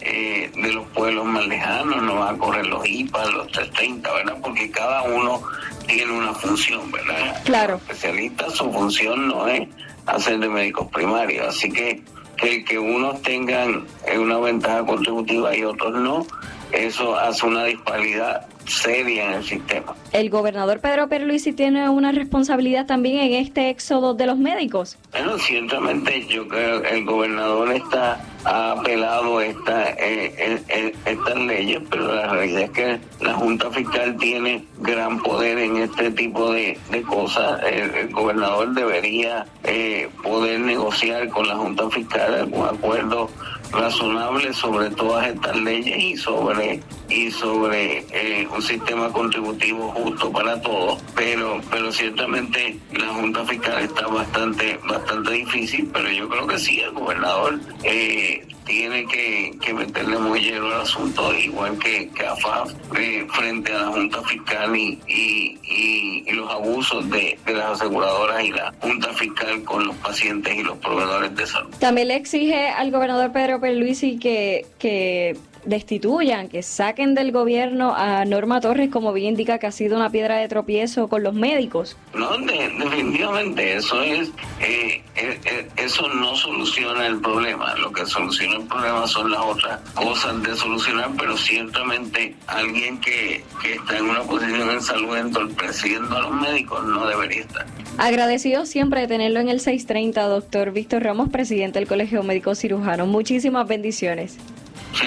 [0.00, 4.36] eh, de los pueblos más lejanos, no van a correr los IPA, los 330, ¿verdad?
[4.42, 5.42] Porque cada uno
[5.86, 7.42] tiene una función, ¿verdad?
[7.44, 7.72] Claro.
[7.74, 9.68] Los especialistas, su función no es
[10.06, 12.02] hacer de médicos primarios, así que
[12.40, 16.26] que, que unos tengan eh, una ventaja contributiva y otros no,
[16.72, 19.94] eso hace una disparidad seria en el sistema.
[20.12, 24.98] El gobernador Pedro Pierluisi tiene una responsabilidad también en este éxodo de los médicos.
[25.12, 31.36] Bueno, ciertamente yo creo que el gobernador está ha apelado esta, eh, eh, eh, estas
[31.36, 36.52] leyes, pero la realidad es que la Junta Fiscal tiene gran poder en este tipo
[36.52, 37.60] de, de cosas.
[37.62, 43.28] El, el gobernador debería eh, poder negociar con la Junta Fiscal algún acuerdo
[43.72, 50.60] razonable sobre todas estas leyes y sobre y sobre eh, un sistema contributivo justo para
[50.60, 51.02] todos.
[51.14, 56.80] Pero pero ciertamente la junta fiscal está bastante bastante difícil pero yo creo que sí
[56.80, 62.72] el gobernador eh, tiene que, que meterle muy hielo al asunto, igual que, que AFAF,
[62.98, 67.80] eh, frente a la Junta Fiscal y, y, y- y los abusos de, de las
[67.80, 71.74] aseguradoras y la Junta Fiscal con los pacientes y los proveedores de salud.
[71.80, 78.24] También le exige al gobernador Pedro Pierluisi que, que destituyan, que saquen del gobierno a
[78.24, 81.96] Norma Torres, como bien indica que ha sido una piedra de tropiezo con los médicos.
[82.14, 84.28] No, de- definitivamente eso es,
[84.60, 87.74] eh, eh, eh, eso no soluciona el problema.
[87.76, 93.44] Lo que soluciona el problema son las otras cosas de solucionar, pero ciertamente alguien que,
[93.62, 97.66] que está en una posición en salud entorpeciendo a los médicos no debería estar.
[97.98, 103.06] Agradecido siempre de tenerlo en el 630, doctor Víctor Ramos, presidente del Colegio Médico Cirujano.
[103.06, 104.38] Muchísimas bendiciones.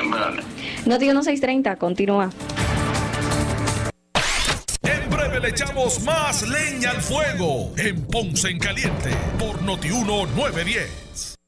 [0.09, 0.43] Vale.
[0.86, 2.29] Noti 630, continúa.
[4.84, 11.32] En breve le echamos más leña al fuego en Ponce en Caliente por Notiuno 910.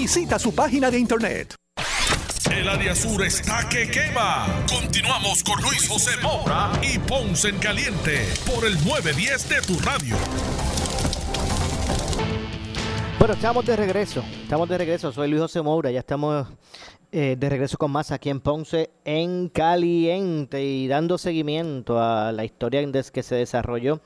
[0.00, 1.54] Visita su página de internet.
[2.50, 4.46] El área sur está que quema.
[4.66, 10.16] Continuamos con Luis José Moura y Ponce en Caliente por el 910 de tu radio.
[13.18, 14.24] Bueno, estamos de regreso.
[14.42, 15.12] Estamos de regreso.
[15.12, 15.90] Soy Luis José Moura.
[15.90, 16.46] Ya estamos
[17.12, 22.46] eh, de regreso con más aquí en Ponce en Caliente y dando seguimiento a la
[22.46, 24.00] historia en que se desarrolló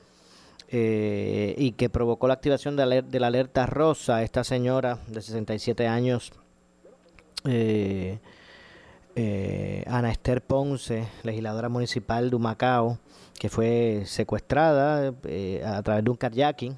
[0.69, 4.23] eh, y que provocó la activación de, de la alerta rosa.
[4.23, 6.33] Esta señora de 67 años,
[7.45, 8.19] eh,
[9.15, 12.97] eh, Ana Esther Ponce, legisladora municipal de Humacao,
[13.39, 15.13] que fue secuestrada
[15.65, 16.77] a través de un kayaking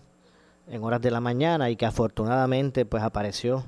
[0.70, 3.66] en horas de la mañana y que afortunadamente pues apareció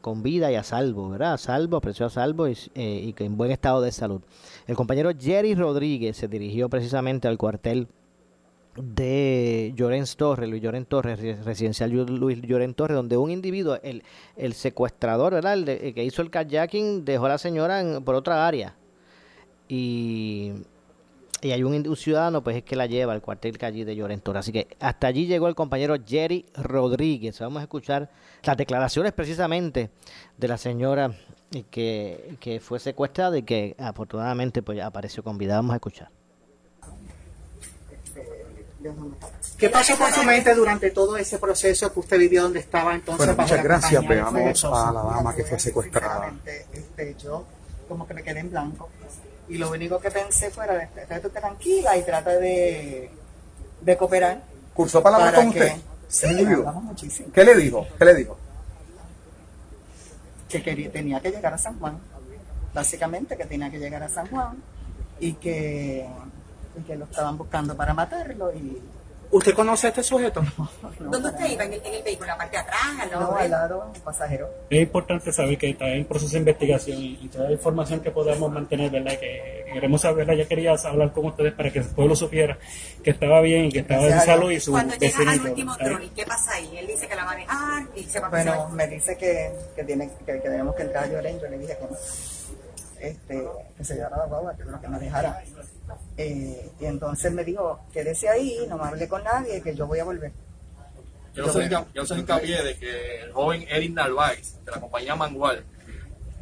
[0.00, 1.34] con vida y a salvo, ¿verdad?
[1.34, 4.20] A salvo, apareció a salvo y, eh, y en buen estado de salud.
[4.66, 7.86] El compañero Jerry Rodríguez se dirigió precisamente al cuartel
[8.76, 13.78] de Llorens Torres, Luis Llorens Torres, re- residencial Lu- Luis Llorens Torres, donde un individuo,
[13.82, 14.02] el,
[14.36, 15.54] el secuestrador, ¿verdad?
[15.54, 18.74] El, de- que hizo el kayaking, dejó a la señora en- por otra área.
[19.68, 20.52] Y,
[21.42, 24.40] y hay un, ciudadano, pues es que la lleva al cuartel allí de Llorens Torres.
[24.40, 27.38] Así que hasta allí llegó el compañero Jerry Rodríguez.
[27.40, 28.10] Vamos a escuchar
[28.42, 29.90] las declaraciones precisamente
[30.36, 31.12] de la señora
[31.70, 35.56] que, que fue secuestrada y que afortunadamente pues apareció con vida.
[35.56, 36.10] Vamos a escuchar.
[39.58, 43.26] ¿Qué pasó por su mente durante todo ese proceso que usted vivió donde estaba entonces?
[43.26, 44.04] Bueno, muchas gracias.
[44.06, 44.76] fuego?
[44.76, 46.32] a la dama que fue secuestrada.
[46.72, 47.44] Este, yo
[47.88, 48.88] como que me quedé en blanco
[49.48, 53.10] y lo único que pensé fuera, estate tranquila y trata de,
[53.80, 54.42] de cooperar.
[54.72, 55.76] ¿Cursó palabras para con que- usted?
[56.08, 56.26] Sí.
[57.34, 57.86] ¿Qué le dijo?
[57.98, 58.36] ¿Qué le dijo?
[60.48, 61.98] Que quería, tenía que llegar a San Juan,
[62.74, 64.56] básicamente que tenía que llegar a San Juan
[65.20, 66.08] y que,
[66.78, 68.80] y que lo estaban buscando para matarlo y...
[69.32, 70.42] ¿Usted conoce a este sujeto?
[70.98, 71.64] ¿Dónde usted iba?
[71.64, 72.26] ¿En el, en el vehículo?
[72.26, 72.80] ¿La parte de atrás?
[73.00, 74.48] ¿Al lado No, al lado, un pasajero.
[74.68, 78.50] Es importante saber que está en proceso de investigación y, toda la información que podamos
[78.50, 79.16] mantener, ¿verdad?
[79.20, 80.42] Que queremos saber, ¿verdad?
[80.42, 82.58] Ya quería hablar con ustedes para que el pueblo supiera
[83.04, 86.08] que estaba bien y que estaba en salud y su Cuando llega al último ¿y
[86.08, 86.78] qué pasa ahí?
[86.78, 89.52] Él dice que la va a dejar y se va a Bueno, me dice que,
[89.76, 91.38] que, tiene, que, que tenemos que entrar a Llorén.
[91.38, 91.96] Yo le dije que no.
[93.00, 95.42] Este, que se llevara la guagua, que no, que no dejara.
[96.16, 99.98] Eh, y entonces me dijo, quédese ahí, no me hable con nadie, que yo voy
[100.00, 100.32] a volver.
[101.94, 105.64] Yo soy hincapié de que el joven Eric Narváez, de la compañía Mangual,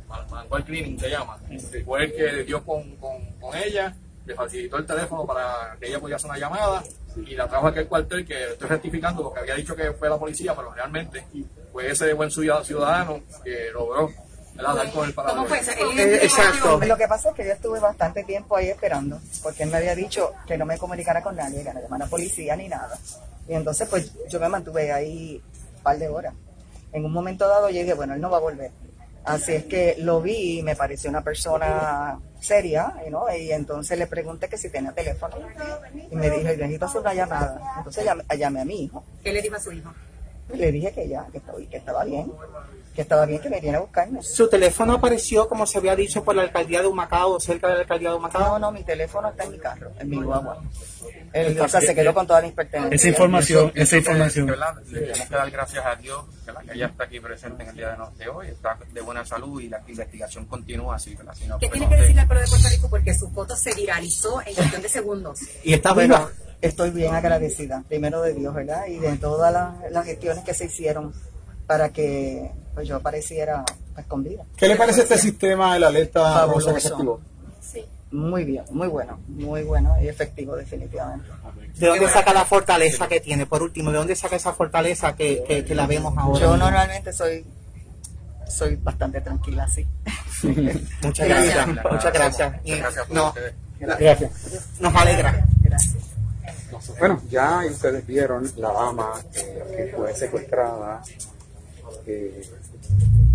[0.08, 1.38] Man- Mangual Cleaning se llama,
[1.84, 3.94] fue el que dio con, con, con ella,
[4.26, 6.82] le facilitó el teléfono para que ella pudiera hacer una llamada
[7.16, 10.18] y la trajo a aquel cuartel que estoy rectificando porque había dicho que fue la
[10.18, 11.24] policía, pero realmente
[11.72, 14.10] fue ese buen ciudad- ciudadano que logró
[14.58, 15.46] el paradero.
[15.54, 16.80] Eh, exacto.
[16.84, 19.94] Lo que pasa es que yo estuve bastante tiempo ahí esperando, porque él me había
[19.94, 22.98] dicho que no me comunicara con nadie, que no llamara a policía ni nada.
[23.48, 25.42] Y entonces, pues yo me mantuve ahí
[25.76, 26.34] un par de horas.
[26.92, 28.70] En un momento dado, yo dije, bueno, él no va a volver.
[29.24, 33.98] Así es que lo vi y me pareció una persona seria, you know, y entonces
[33.98, 35.36] le pregunté que si tenía teléfono
[36.10, 37.60] y me dijo, necesito hacer una llamada.
[37.76, 39.92] Entonces llamé, llamé a mi hijo ¿Qué le dijo a su hijo?
[40.54, 42.32] Le dije que ya, que estaba, que estaba bien,
[42.94, 44.22] que estaba bien, que me a buscarme.
[44.22, 47.80] Su teléfono apareció, como se había dicho, por la alcaldía de Humacao, cerca de la
[47.80, 48.42] alcaldía de Humacao.
[48.42, 50.60] No, no, mi teléfono está en mi carro, en mi guagua.
[51.60, 53.00] O sea, se quedó con todas mis pertenencias.
[53.00, 54.46] Esa información, esa información.
[54.86, 56.62] Le tenemos que dar gracias a Dios ¿verdad?
[56.62, 59.68] que ella está aquí presente en el día de, hoy, está de buena salud y
[59.68, 61.16] la investigación continúa así.
[61.34, 62.90] Si no, ¿Qué pues, tiene que decirle al pueblo de Puerto Rico?
[62.90, 65.40] Porque su foto se viralizó en cuestión de segundos.
[65.62, 66.47] Y está Bueno, viva.
[66.60, 68.86] Estoy bien agradecida, primero de Dios, ¿verdad?
[68.86, 71.12] Y de todas las, las gestiones que se hicieron
[71.66, 74.44] para que pues, yo apareciera pues, con vida.
[74.56, 76.70] ¿Qué le parece este sistema de la alerta Fabuloso.
[76.70, 77.20] rosa que se activó?
[78.10, 81.28] Muy bien, muy bueno, muy bueno y efectivo definitivamente.
[81.76, 83.44] ¿De dónde saca la fortaleza que tiene?
[83.44, 86.40] Por último, ¿de dónde saca esa fortaleza que, que, que la vemos ahora?
[86.40, 87.44] Yo normalmente soy
[88.48, 89.86] soy bastante tranquila así.
[91.02, 91.68] Muchas gracias.
[91.68, 92.54] Muchas gracias.
[92.64, 92.72] Y
[93.10, 93.34] no,
[93.78, 94.32] Gracias.
[94.80, 95.46] nos alegra.
[96.96, 101.02] Bueno, ya ustedes vieron la dama eh, que fue secuestrada
[102.06, 102.42] eh,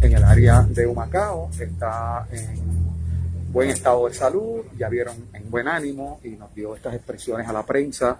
[0.01, 1.49] en el área de Humacao.
[1.60, 6.95] Está en buen estado de salud, ya vieron en buen ánimo y nos dio estas
[6.95, 8.18] expresiones a la prensa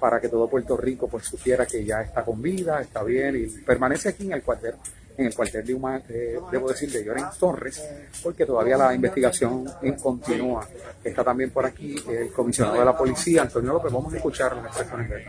[0.00, 3.46] para que todo Puerto Rico pues supiera que ya está con vida, está bien y
[3.62, 4.74] permanece aquí en el cuartel,
[5.16, 7.82] en el cuartel de Huma- eh, debo decir, de Lloren Torres,
[8.22, 9.64] porque todavía la investigación
[10.02, 10.66] continúa.
[11.04, 14.66] Está también por aquí el comisionado de la policía, Antonio López, vamos a escuchar las
[14.66, 15.24] expresiones de él.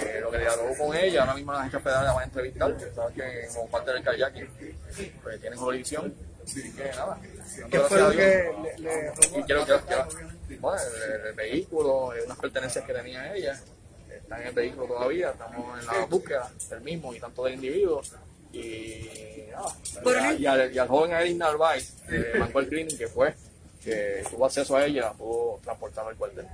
[0.00, 2.76] Eh, lo que dialogó con ella, ahora mismo la agencia federal la van a entrevistar,
[2.94, 4.48] sabes que como parte del kayaking,
[5.22, 7.18] pues tienen jurisdicción, así que nada.
[7.70, 10.08] ¿Qué fue lo que le, le Y quiero, quiero, quiero-
[10.60, 10.80] bueno,
[11.20, 13.60] el, el vehículo, eh, unas pertenencias que tenía ella,
[14.40, 18.02] en el vehículo todavía, estamos en la búsqueda del mismo y tanto del individuo.
[18.52, 19.08] Y,
[20.04, 23.34] nada, y, al, y al joven Eric Narváez, de Manuel Green, que fue,
[23.82, 26.46] que tuvo acceso a ella, pudo transportarla al cuartel.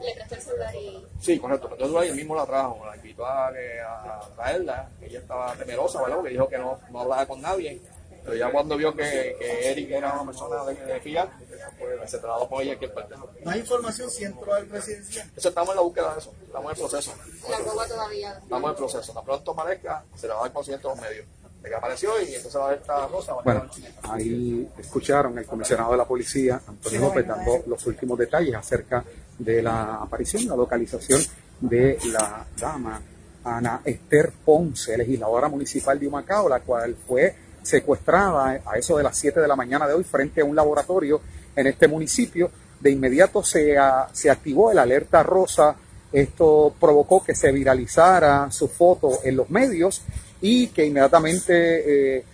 [0.00, 1.06] Le prestó el celular y...
[1.20, 1.68] Sí, correcto.
[1.72, 4.88] Entonces él mismo la trajo, la invitó a, que- a traerla.
[5.02, 6.16] Ella estaba temerosa, ¿verdad?
[6.16, 7.80] Porque dijo que no, no hablaba con nadie.
[8.26, 11.30] Pero ya cuando vio que, que Eric era una persona de, de fiar,
[11.78, 13.18] pues se trasladó con ella aquí cuartel.
[13.44, 15.30] No hay información si entró al presidencial.
[15.36, 17.14] Eso estamos en la búsqueda de eso, estamos en el proceso.
[17.48, 18.32] La guagua todavía...
[18.42, 19.12] Estamos en el proceso.
[19.12, 21.26] Tan pronto aparezca, se le va a dar conocimiento a los medios.
[21.62, 23.32] De que apareció y entonces va a ver esta cosa.
[23.44, 23.70] Bueno,
[24.02, 29.04] ahí escucharon el comisionado de la policía, Antonio López, dando los últimos detalles acerca
[29.38, 31.22] de la aparición, la localización
[31.60, 33.00] de la dama
[33.44, 39.18] Ana Esther Ponce, legisladora municipal de Humacao, la cual fue secuestrada a eso de las
[39.18, 41.20] 7 de la mañana de hoy frente a un laboratorio
[41.54, 42.50] en este municipio.
[42.80, 43.76] De inmediato se,
[44.12, 45.74] se activó el alerta rosa.
[46.12, 50.02] Esto provocó que se viralizara su foto en los medios
[50.40, 52.24] y que inmediatamente eh,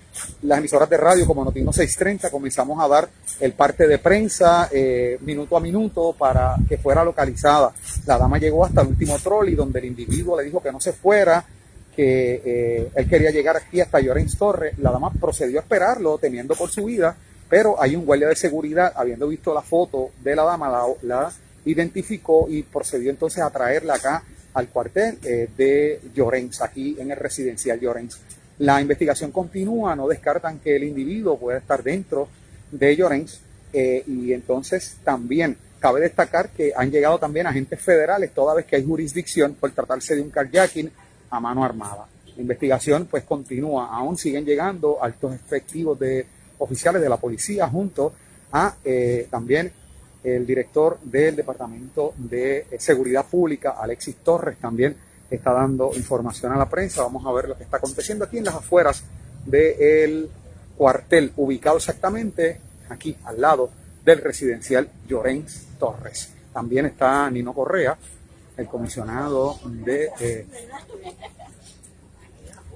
[0.43, 3.09] las emisoras de radio como Notino 630 comenzamos a dar
[3.41, 7.73] el parte de prensa eh, minuto a minuto para que fuera localizada.
[8.07, 10.93] La dama llegó hasta el último trolley donde el individuo le dijo que no se
[10.93, 11.45] fuera,
[11.95, 14.79] que eh, él quería llegar aquí hasta Llorens Torres.
[14.79, 17.17] La dama procedió a esperarlo temiendo por su vida,
[17.49, 21.33] pero hay un guardia de seguridad, habiendo visto la foto de la dama, la, la
[21.65, 24.25] identificó y procedió entonces a traerla acá
[24.55, 28.21] al cuartel eh, de Llorens, aquí en el residencial Llorens.
[28.59, 32.29] La investigación continúa, no descartan que el individuo pueda estar dentro
[32.71, 33.41] de Llorens
[33.73, 38.77] eh, y entonces también cabe destacar que han llegado también agentes federales toda vez que
[38.77, 40.91] hay jurisdicción por tratarse de un carjacking
[41.33, 42.07] a mano armada.
[42.37, 46.27] La investigación pues continúa, aún siguen llegando altos efectivos de
[46.59, 48.13] oficiales de la policía junto
[48.53, 49.73] a eh, también
[50.23, 54.95] el director del Departamento de Seguridad Pública, Alexis Torres, también
[55.29, 57.03] está dando información a la prensa.
[57.03, 59.03] Vamos a ver lo que está aconteciendo aquí en las afueras
[59.45, 60.31] del
[60.77, 63.71] cuartel, ubicado exactamente aquí al lado
[64.05, 66.33] del residencial Llorens Torres.
[66.53, 67.97] También está Nino Correa,
[68.57, 70.47] el comisionado de eh,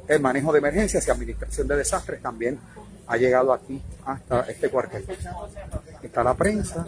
[0.08, 2.58] el manejo de emergencias y administración de desastres, también
[3.08, 5.04] ha llegado aquí hasta este cuartel.
[6.02, 6.86] Está la prensa,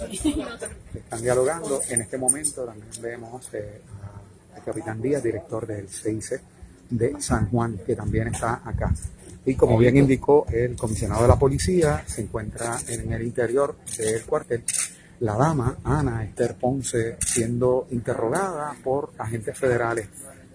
[0.94, 1.80] están dialogando.
[1.88, 3.80] En este momento también vemos eh,
[4.54, 6.40] al capitán Díaz, director del CIC
[6.90, 8.92] de San Juan, que también está acá.
[9.44, 14.22] Y como bien indicó el comisionado de la policía, se encuentra en el interior del
[14.24, 14.64] cuartel
[15.20, 20.08] la dama Ana Esther Ponce siendo interrogada por agentes federales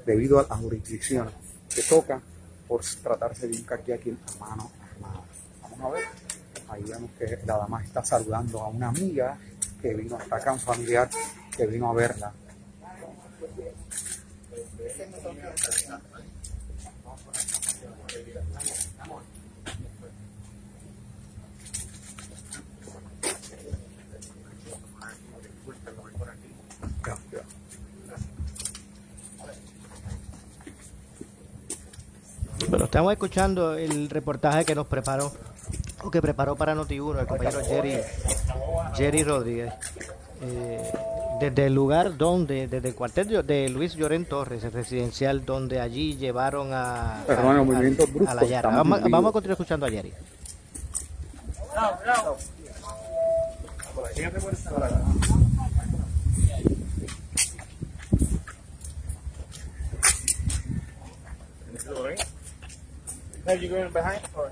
[0.06, 1.30] debido a la jurisdicción
[1.74, 2.22] que toca
[2.68, 5.22] por tratarse de un carjacking a mano armada.
[5.62, 6.04] Vamos a ver.
[6.70, 9.38] Ahí vemos que la dama está saludando a una amiga
[9.82, 11.10] que vino hasta acá, un familiar
[11.56, 12.34] que vino a verla.
[32.94, 35.32] Estamos escuchando el reportaje que nos preparó,
[36.04, 37.98] o que preparó para Noti1 el compañero Jerry,
[38.96, 39.74] Jerry Rodríguez.
[40.44, 40.92] Eh,
[41.40, 46.18] desde el lugar donde, desde el cuartel de- Luis Llorén Torres, el residencial, donde allí
[46.18, 48.70] llevaron a, Hermano, a- movimientos a- a la Yara.
[48.70, 50.14] Vamos, vamos a continuar escuchando a Jerry.
[63.46, 64.52] Have you going behind or?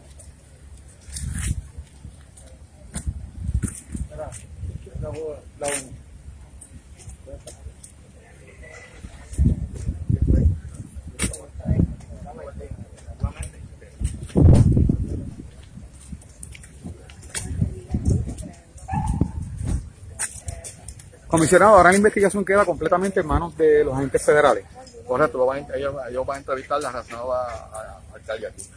[21.28, 24.66] Comisionado, ahora la investigación queda completamente en manos de los agentes federales.
[25.08, 28.70] Correcto, ellos, ellos van a entrevistar la relacionada a- a- al alcalde aquí.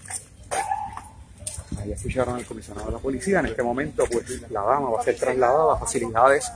[1.84, 3.40] Ahí escucharon al comisionado de la policía.
[3.40, 6.50] En este momento, pues la dama va a ser trasladada a facilidades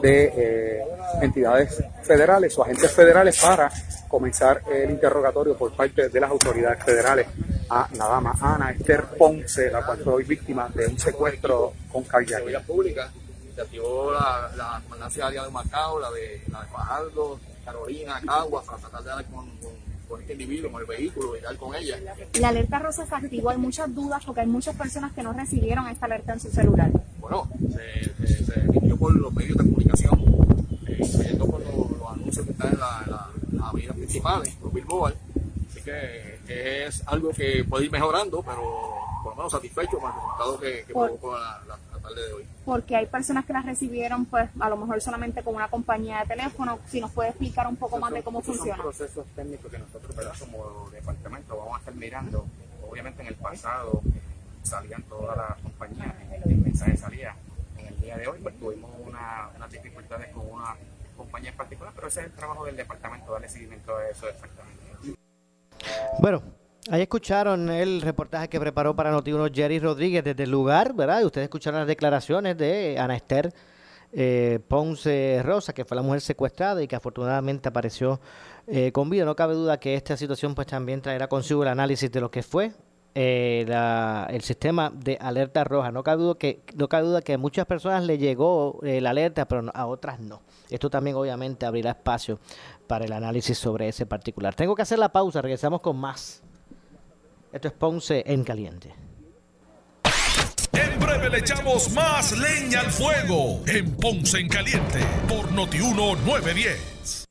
[0.00, 0.84] de eh,
[1.20, 3.70] entidades federales o agentes federales para
[4.08, 7.26] comenzar el interrogatorio por parte de las autoridades federales
[7.68, 12.04] a la dama Ana Esther Ponce, la cual fue hoy víctima de un secuestro con.
[12.08, 13.10] Seguridad pública,
[13.54, 18.78] se activó la, la comandancia de Macao, la de, la de Fajardo, Carolina, Caguas, para
[18.78, 21.96] tratar de dar con, con, con este individuo, con el vehículo y dar con ella.
[22.40, 25.86] La alerta rosa se activó, hay muchas dudas porque hay muchas personas que no recibieron
[25.88, 26.90] esta alerta en su celular.
[27.20, 30.18] Bueno, se, se, se emitió por los medios de comunicación,
[30.86, 34.56] eh, incluyendo por los, los anuncios que están en la- en la- las avenidas principales,
[34.62, 35.16] los billboards.
[35.70, 38.62] Así que eh, es algo que puede ir mejorando, pero
[39.22, 41.78] por lo menos satisfecho con el resultado que, que Por- provocó la, la-
[42.14, 42.46] de hoy.
[42.64, 46.26] Porque hay personas que las recibieron, pues a lo mejor solamente con una compañía de
[46.26, 46.78] teléfono.
[46.88, 48.76] Si nos puede explicar un poco más de cómo funciona.
[48.76, 50.34] Son procesos técnicos que nosotros, ¿verdad?
[50.38, 52.46] como departamento, vamos a estar mirando.
[52.88, 54.20] Obviamente en el pasado eh,
[54.62, 57.34] salían todas las compañías, el mensaje salía.
[57.78, 60.74] En el día de hoy pues tuvimos una- unas dificultades con una
[61.16, 64.78] compañía en particular, pero ese es el trabajo del departamento, darle seguimiento a eso exactamente.
[66.20, 66.42] Bueno,
[66.90, 71.20] ahí escucharon el reportaje que preparó para Noti1 Jerry Rodríguez desde el lugar, ¿verdad?
[71.20, 73.52] Y ustedes escucharon las declaraciones de Ana Esther
[74.12, 78.20] eh, Ponce Rosa, que fue la mujer secuestrada y que afortunadamente apareció
[78.66, 79.24] eh, con vida.
[79.24, 82.42] No cabe duda que esta situación pues también traerá consigo el análisis de lo que
[82.42, 82.72] fue
[83.14, 85.90] eh, la- el sistema de alerta roja.
[85.92, 89.10] No cabe duda que, no cabe duda que a muchas personas le llegó eh, la
[89.10, 90.40] alerta, pero a otras no.
[90.70, 92.38] Esto también obviamente abrirá espacio
[92.86, 94.54] para el análisis sobre ese particular.
[94.54, 96.42] Tengo que hacer la pausa, regresamos con más.
[97.52, 98.94] Esto es Ponce en caliente.
[100.72, 107.27] En breve le echamos más leña al fuego en Ponce en Caliente por Notiuno 910.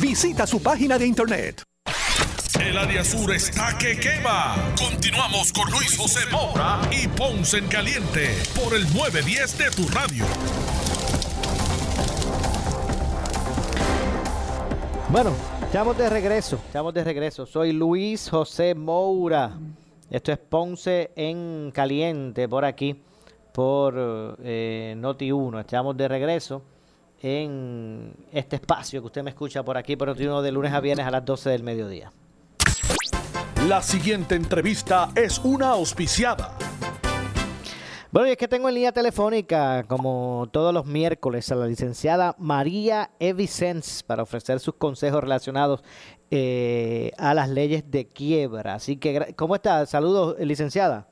[0.00, 1.62] Visita su página de internet.
[2.60, 4.54] El área sur está que quema.
[4.78, 10.24] Continuamos con Luis José Moura y Ponce en Caliente por el 910 de tu radio.
[15.08, 15.32] Bueno,
[15.62, 17.46] estamos de regreso, estamos de regreso.
[17.46, 19.58] Soy Luis José Moura.
[20.10, 23.02] Esto es Ponce en Caliente por aquí,
[23.52, 25.60] por eh, Noti1.
[25.60, 26.62] Estamos de regreso
[27.22, 31.06] en este espacio que usted me escucha por aquí, por Noti1 de lunes a viernes
[31.06, 32.12] a las 12 del mediodía.
[33.68, 36.56] La siguiente entrevista es una auspiciada.
[38.10, 42.34] Bueno, y es que tengo en línea telefónica, como todos los miércoles, a la licenciada
[42.38, 45.82] María Evicens para ofrecer sus consejos relacionados
[46.30, 48.74] eh, a las leyes de quiebra.
[48.74, 49.86] Así que, ¿cómo está?
[49.86, 51.11] Saludos, eh, licenciada.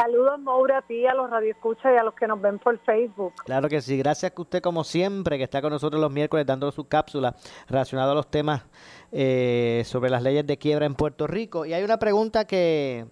[0.00, 3.34] Saludos, Maura, a ti, a los radioescuchas y a los que nos ven por Facebook.
[3.44, 6.72] Claro que sí, gracias que usted como siempre que está con nosotros los miércoles dando
[6.72, 7.36] su cápsula
[7.68, 8.62] relacionada a los temas
[9.12, 11.66] eh, sobre las leyes de quiebra en Puerto Rico.
[11.66, 13.08] Y hay una pregunta que,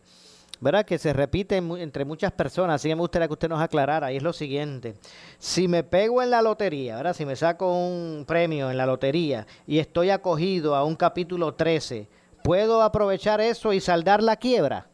[0.60, 0.86] ¿verdad?
[0.86, 4.16] Que se repite entre muchas personas, así que me gustaría que usted nos aclarara, y
[4.16, 4.94] es lo siguiente.
[5.36, 7.12] Si me pego en la lotería, ¿verdad?
[7.12, 12.08] Si me saco un premio en la lotería y estoy acogido a un capítulo 13,
[12.42, 14.86] ¿puedo aprovechar eso y saldar la quiebra?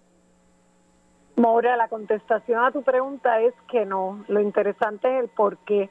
[1.37, 4.25] Maura, la contestación a tu pregunta es que no.
[4.29, 5.91] Lo interesante es el por qué.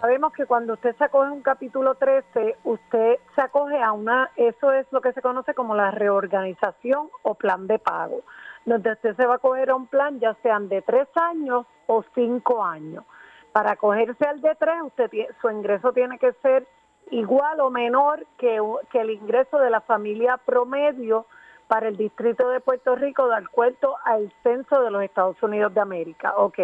[0.00, 4.70] Sabemos que cuando usted se acoge un capítulo 13, usted se acoge a una, eso
[4.70, 8.20] es lo que se conoce como la reorganización o plan de pago,
[8.66, 12.04] donde usted se va a acoger a un plan ya sean de tres años o
[12.14, 13.04] cinco años.
[13.52, 16.66] Para acogerse al de tres, usted su ingreso tiene que ser
[17.10, 18.60] igual o menor que
[18.92, 21.24] el ingreso de la familia promedio
[21.72, 25.80] para el distrito de Puerto Rico de acuerdo al censo de los Estados Unidos de
[25.80, 26.34] América.
[26.36, 26.58] Ok.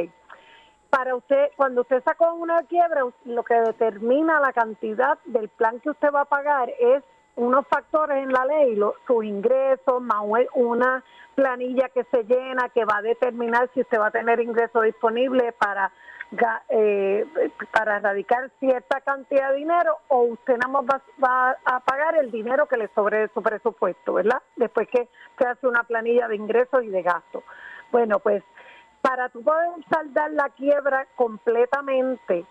[0.90, 5.88] Para usted, cuando usted sacó una quiebra, lo que determina la cantidad del plan que
[5.88, 7.02] usted va a pagar es
[7.36, 11.02] unos factores en la ley, lo- sus ingresos, más una
[11.34, 15.54] planilla que se llena que va a determinar si usted va a tener ingresos disponibles
[15.54, 15.90] para
[16.68, 17.26] eh,
[17.72, 22.66] para erradicar cierta cantidad de dinero o usted nada más va, a pagar el dinero
[22.66, 24.42] que le sobre su presupuesto, ¿verdad?
[24.56, 25.08] Después que
[25.38, 27.42] se hace una planilla de ingresos y de gastos.
[27.90, 28.42] Bueno, pues
[29.00, 32.44] para tú poder saldar la quiebra completamente,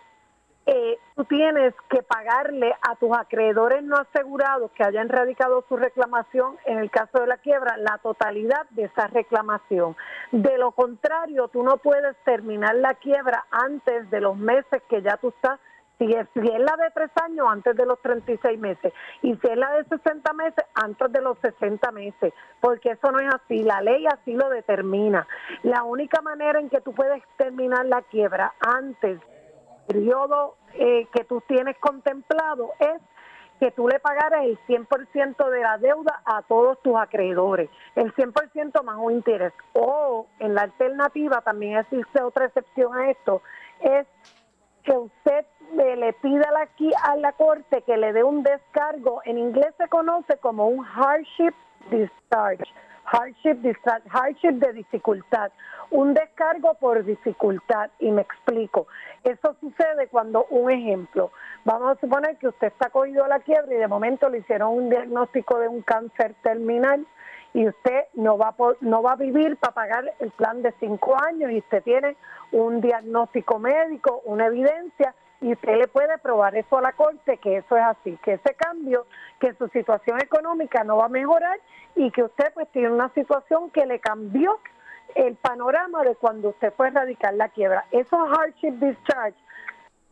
[0.70, 6.58] eh, tú tienes que pagarle a tus acreedores no asegurados que hayan radicado su reclamación,
[6.66, 9.96] en el caso de la quiebra, la totalidad de esa reclamación.
[10.34, 15.16] De lo contrario, tú no puedes terminar la quiebra antes de los meses que ya
[15.16, 15.58] tú estás
[15.98, 18.94] si es, si es la de tres años, antes de los 36 meses.
[19.24, 22.34] Y si es la de 60 meses, antes de los 60 meses.
[22.60, 23.64] Porque eso no es así.
[23.64, 25.26] La ley así lo determina.
[25.64, 29.20] La única manera en que tú puedes terminar la quiebra antes
[29.88, 33.02] periodo eh, que tú tienes contemplado es
[33.60, 38.84] que tú le pagaras el 100% de la deuda a todos tus acreedores, el 100%
[38.84, 39.52] más un interés.
[39.74, 43.42] O en la alternativa, también existe otra excepción a esto,
[43.82, 44.06] es
[44.84, 45.46] que usted
[45.80, 49.40] eh, le pida a la, qui- a la corte que le dé un descargo, en
[49.40, 51.54] inglés se conoce como un hardship
[51.90, 52.64] discharge,
[53.08, 53.58] hardship
[54.10, 55.52] hardship de dificultad,
[55.92, 58.88] un descargo por dificultad, y me explico.
[59.24, 61.32] Eso sucede cuando, un ejemplo,
[61.64, 64.74] vamos a suponer que usted está cogido a la quiebra y de momento le hicieron
[64.74, 67.06] un diagnóstico de un cáncer terminal
[67.54, 70.74] y usted no va a, po- no va a vivir para pagar el plan de
[70.80, 72.16] cinco años y usted tiene
[72.52, 77.58] un diagnóstico médico, una evidencia y usted le puede probar eso a la corte que
[77.58, 79.06] eso es así, que ese cambio,
[79.40, 81.60] que su situación económica no va a mejorar
[81.96, 84.60] y que usted pues tiene una situación que le cambió
[85.16, 87.86] el panorama de cuando usted fue a erradicar la quiebra.
[87.92, 89.38] Esos hardship discharge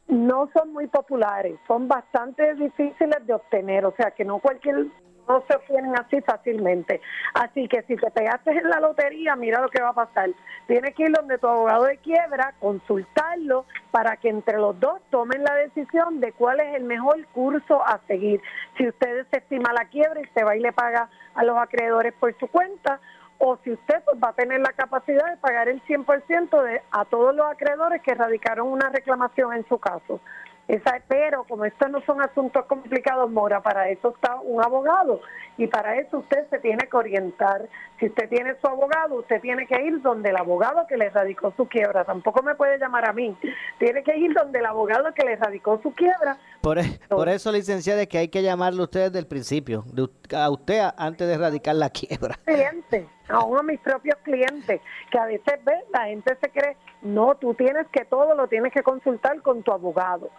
[0.08, 4.86] no son muy populares, son bastante difíciles de obtener, o sea que no cualquier
[5.28, 7.02] no se obtienen así fácilmente.
[7.34, 10.30] Así que si te pegaste en la lotería, mira lo que va a pasar.
[10.68, 15.44] Tienes que ir donde tu abogado de quiebra, consultarlo para que entre los dos tomen
[15.44, 18.42] la decisión de cuál es el mejor curso a seguir.
[18.78, 22.34] Si usted desestima la quiebra y se va y le paga a los acreedores por
[22.38, 23.00] su cuenta,
[23.38, 27.06] o si usted pues, va a tener la capacidad de pagar el 100% de, a
[27.06, 30.22] todos los acreedores que radicaron una reclamación en su caso.
[30.68, 35.22] Esa, pero como estos no son asuntos complicados, Mora, para eso está un abogado
[35.58, 37.68] y para eso usted se tiene que orientar.
[38.00, 41.54] Si usted tiene su abogado, usted tiene que ir donde el abogado que le radicó
[41.56, 42.04] su quiebra.
[42.04, 43.38] Tampoco me puede llamar a mí.
[43.78, 46.36] Tiene que ir donde el abogado que le radicó su quiebra.
[46.62, 49.84] Por, e- por eso, licenciada, es que hay que llamarle a usted desde el principio,
[49.94, 52.40] de a usted antes de erradicar la quiebra.
[52.44, 56.76] clientes, aún a mis propios clientes, que a veces ve, la gente se cree,
[57.06, 60.30] no, tú tienes que todo lo tienes que consultar con tu abogado.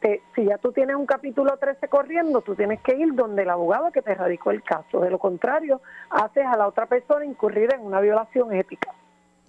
[0.00, 3.50] Te- si ya tú tienes un capítulo 13 corriendo, tú tienes que ir donde el
[3.50, 5.00] abogado que te radicó el caso.
[5.00, 8.92] De lo contrario, haces a la otra persona incurrir en una violación ética.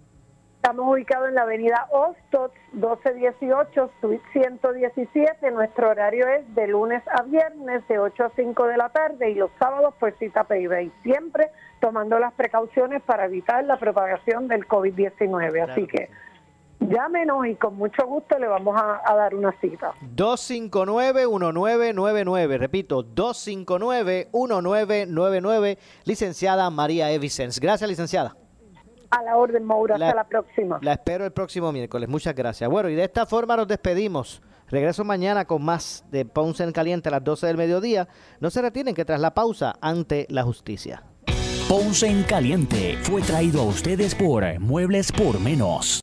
[0.57, 5.50] Estamos ubicados en la avenida Ostot, 1218, suite 117.
[5.50, 9.34] Nuestro horario es de lunes a viernes, de 8 a 5 de la tarde, y
[9.34, 11.50] los sábados por cita y Siempre
[11.80, 15.70] tomando las precauciones para evitar la propagación del COVID-19.
[15.70, 16.09] Así que
[16.89, 19.93] Llámenos y con mucho gusto le vamos a, dar una cita.
[20.14, 27.59] 259-1999, repito, 259-1999, licenciada María Evicens.
[27.59, 28.37] Gracias, licenciada.
[29.11, 29.95] A la orden, Maura.
[29.95, 30.78] Hasta la próxima.
[30.82, 32.09] La espero el próximo miércoles.
[32.09, 32.68] Muchas gracias.
[32.68, 34.43] Bueno, y de esta forma nos despedimos.
[34.68, 38.09] Regreso mañana con más de Ponce en Caliente a las 12 del mediodía.
[38.41, 41.05] No se retienen que tras la pausa ante la justicia.
[41.68, 46.01] Ponce en Caliente fue traído a ustedes por Muebles por Menos.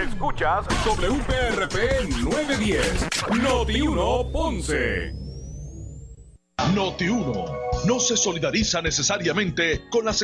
[0.00, 3.08] Escuchas WPRP 910,
[3.42, 5.12] Noti 1 Ponce.
[6.74, 7.44] Noti 1
[7.86, 10.16] no se solidariza necesariamente con las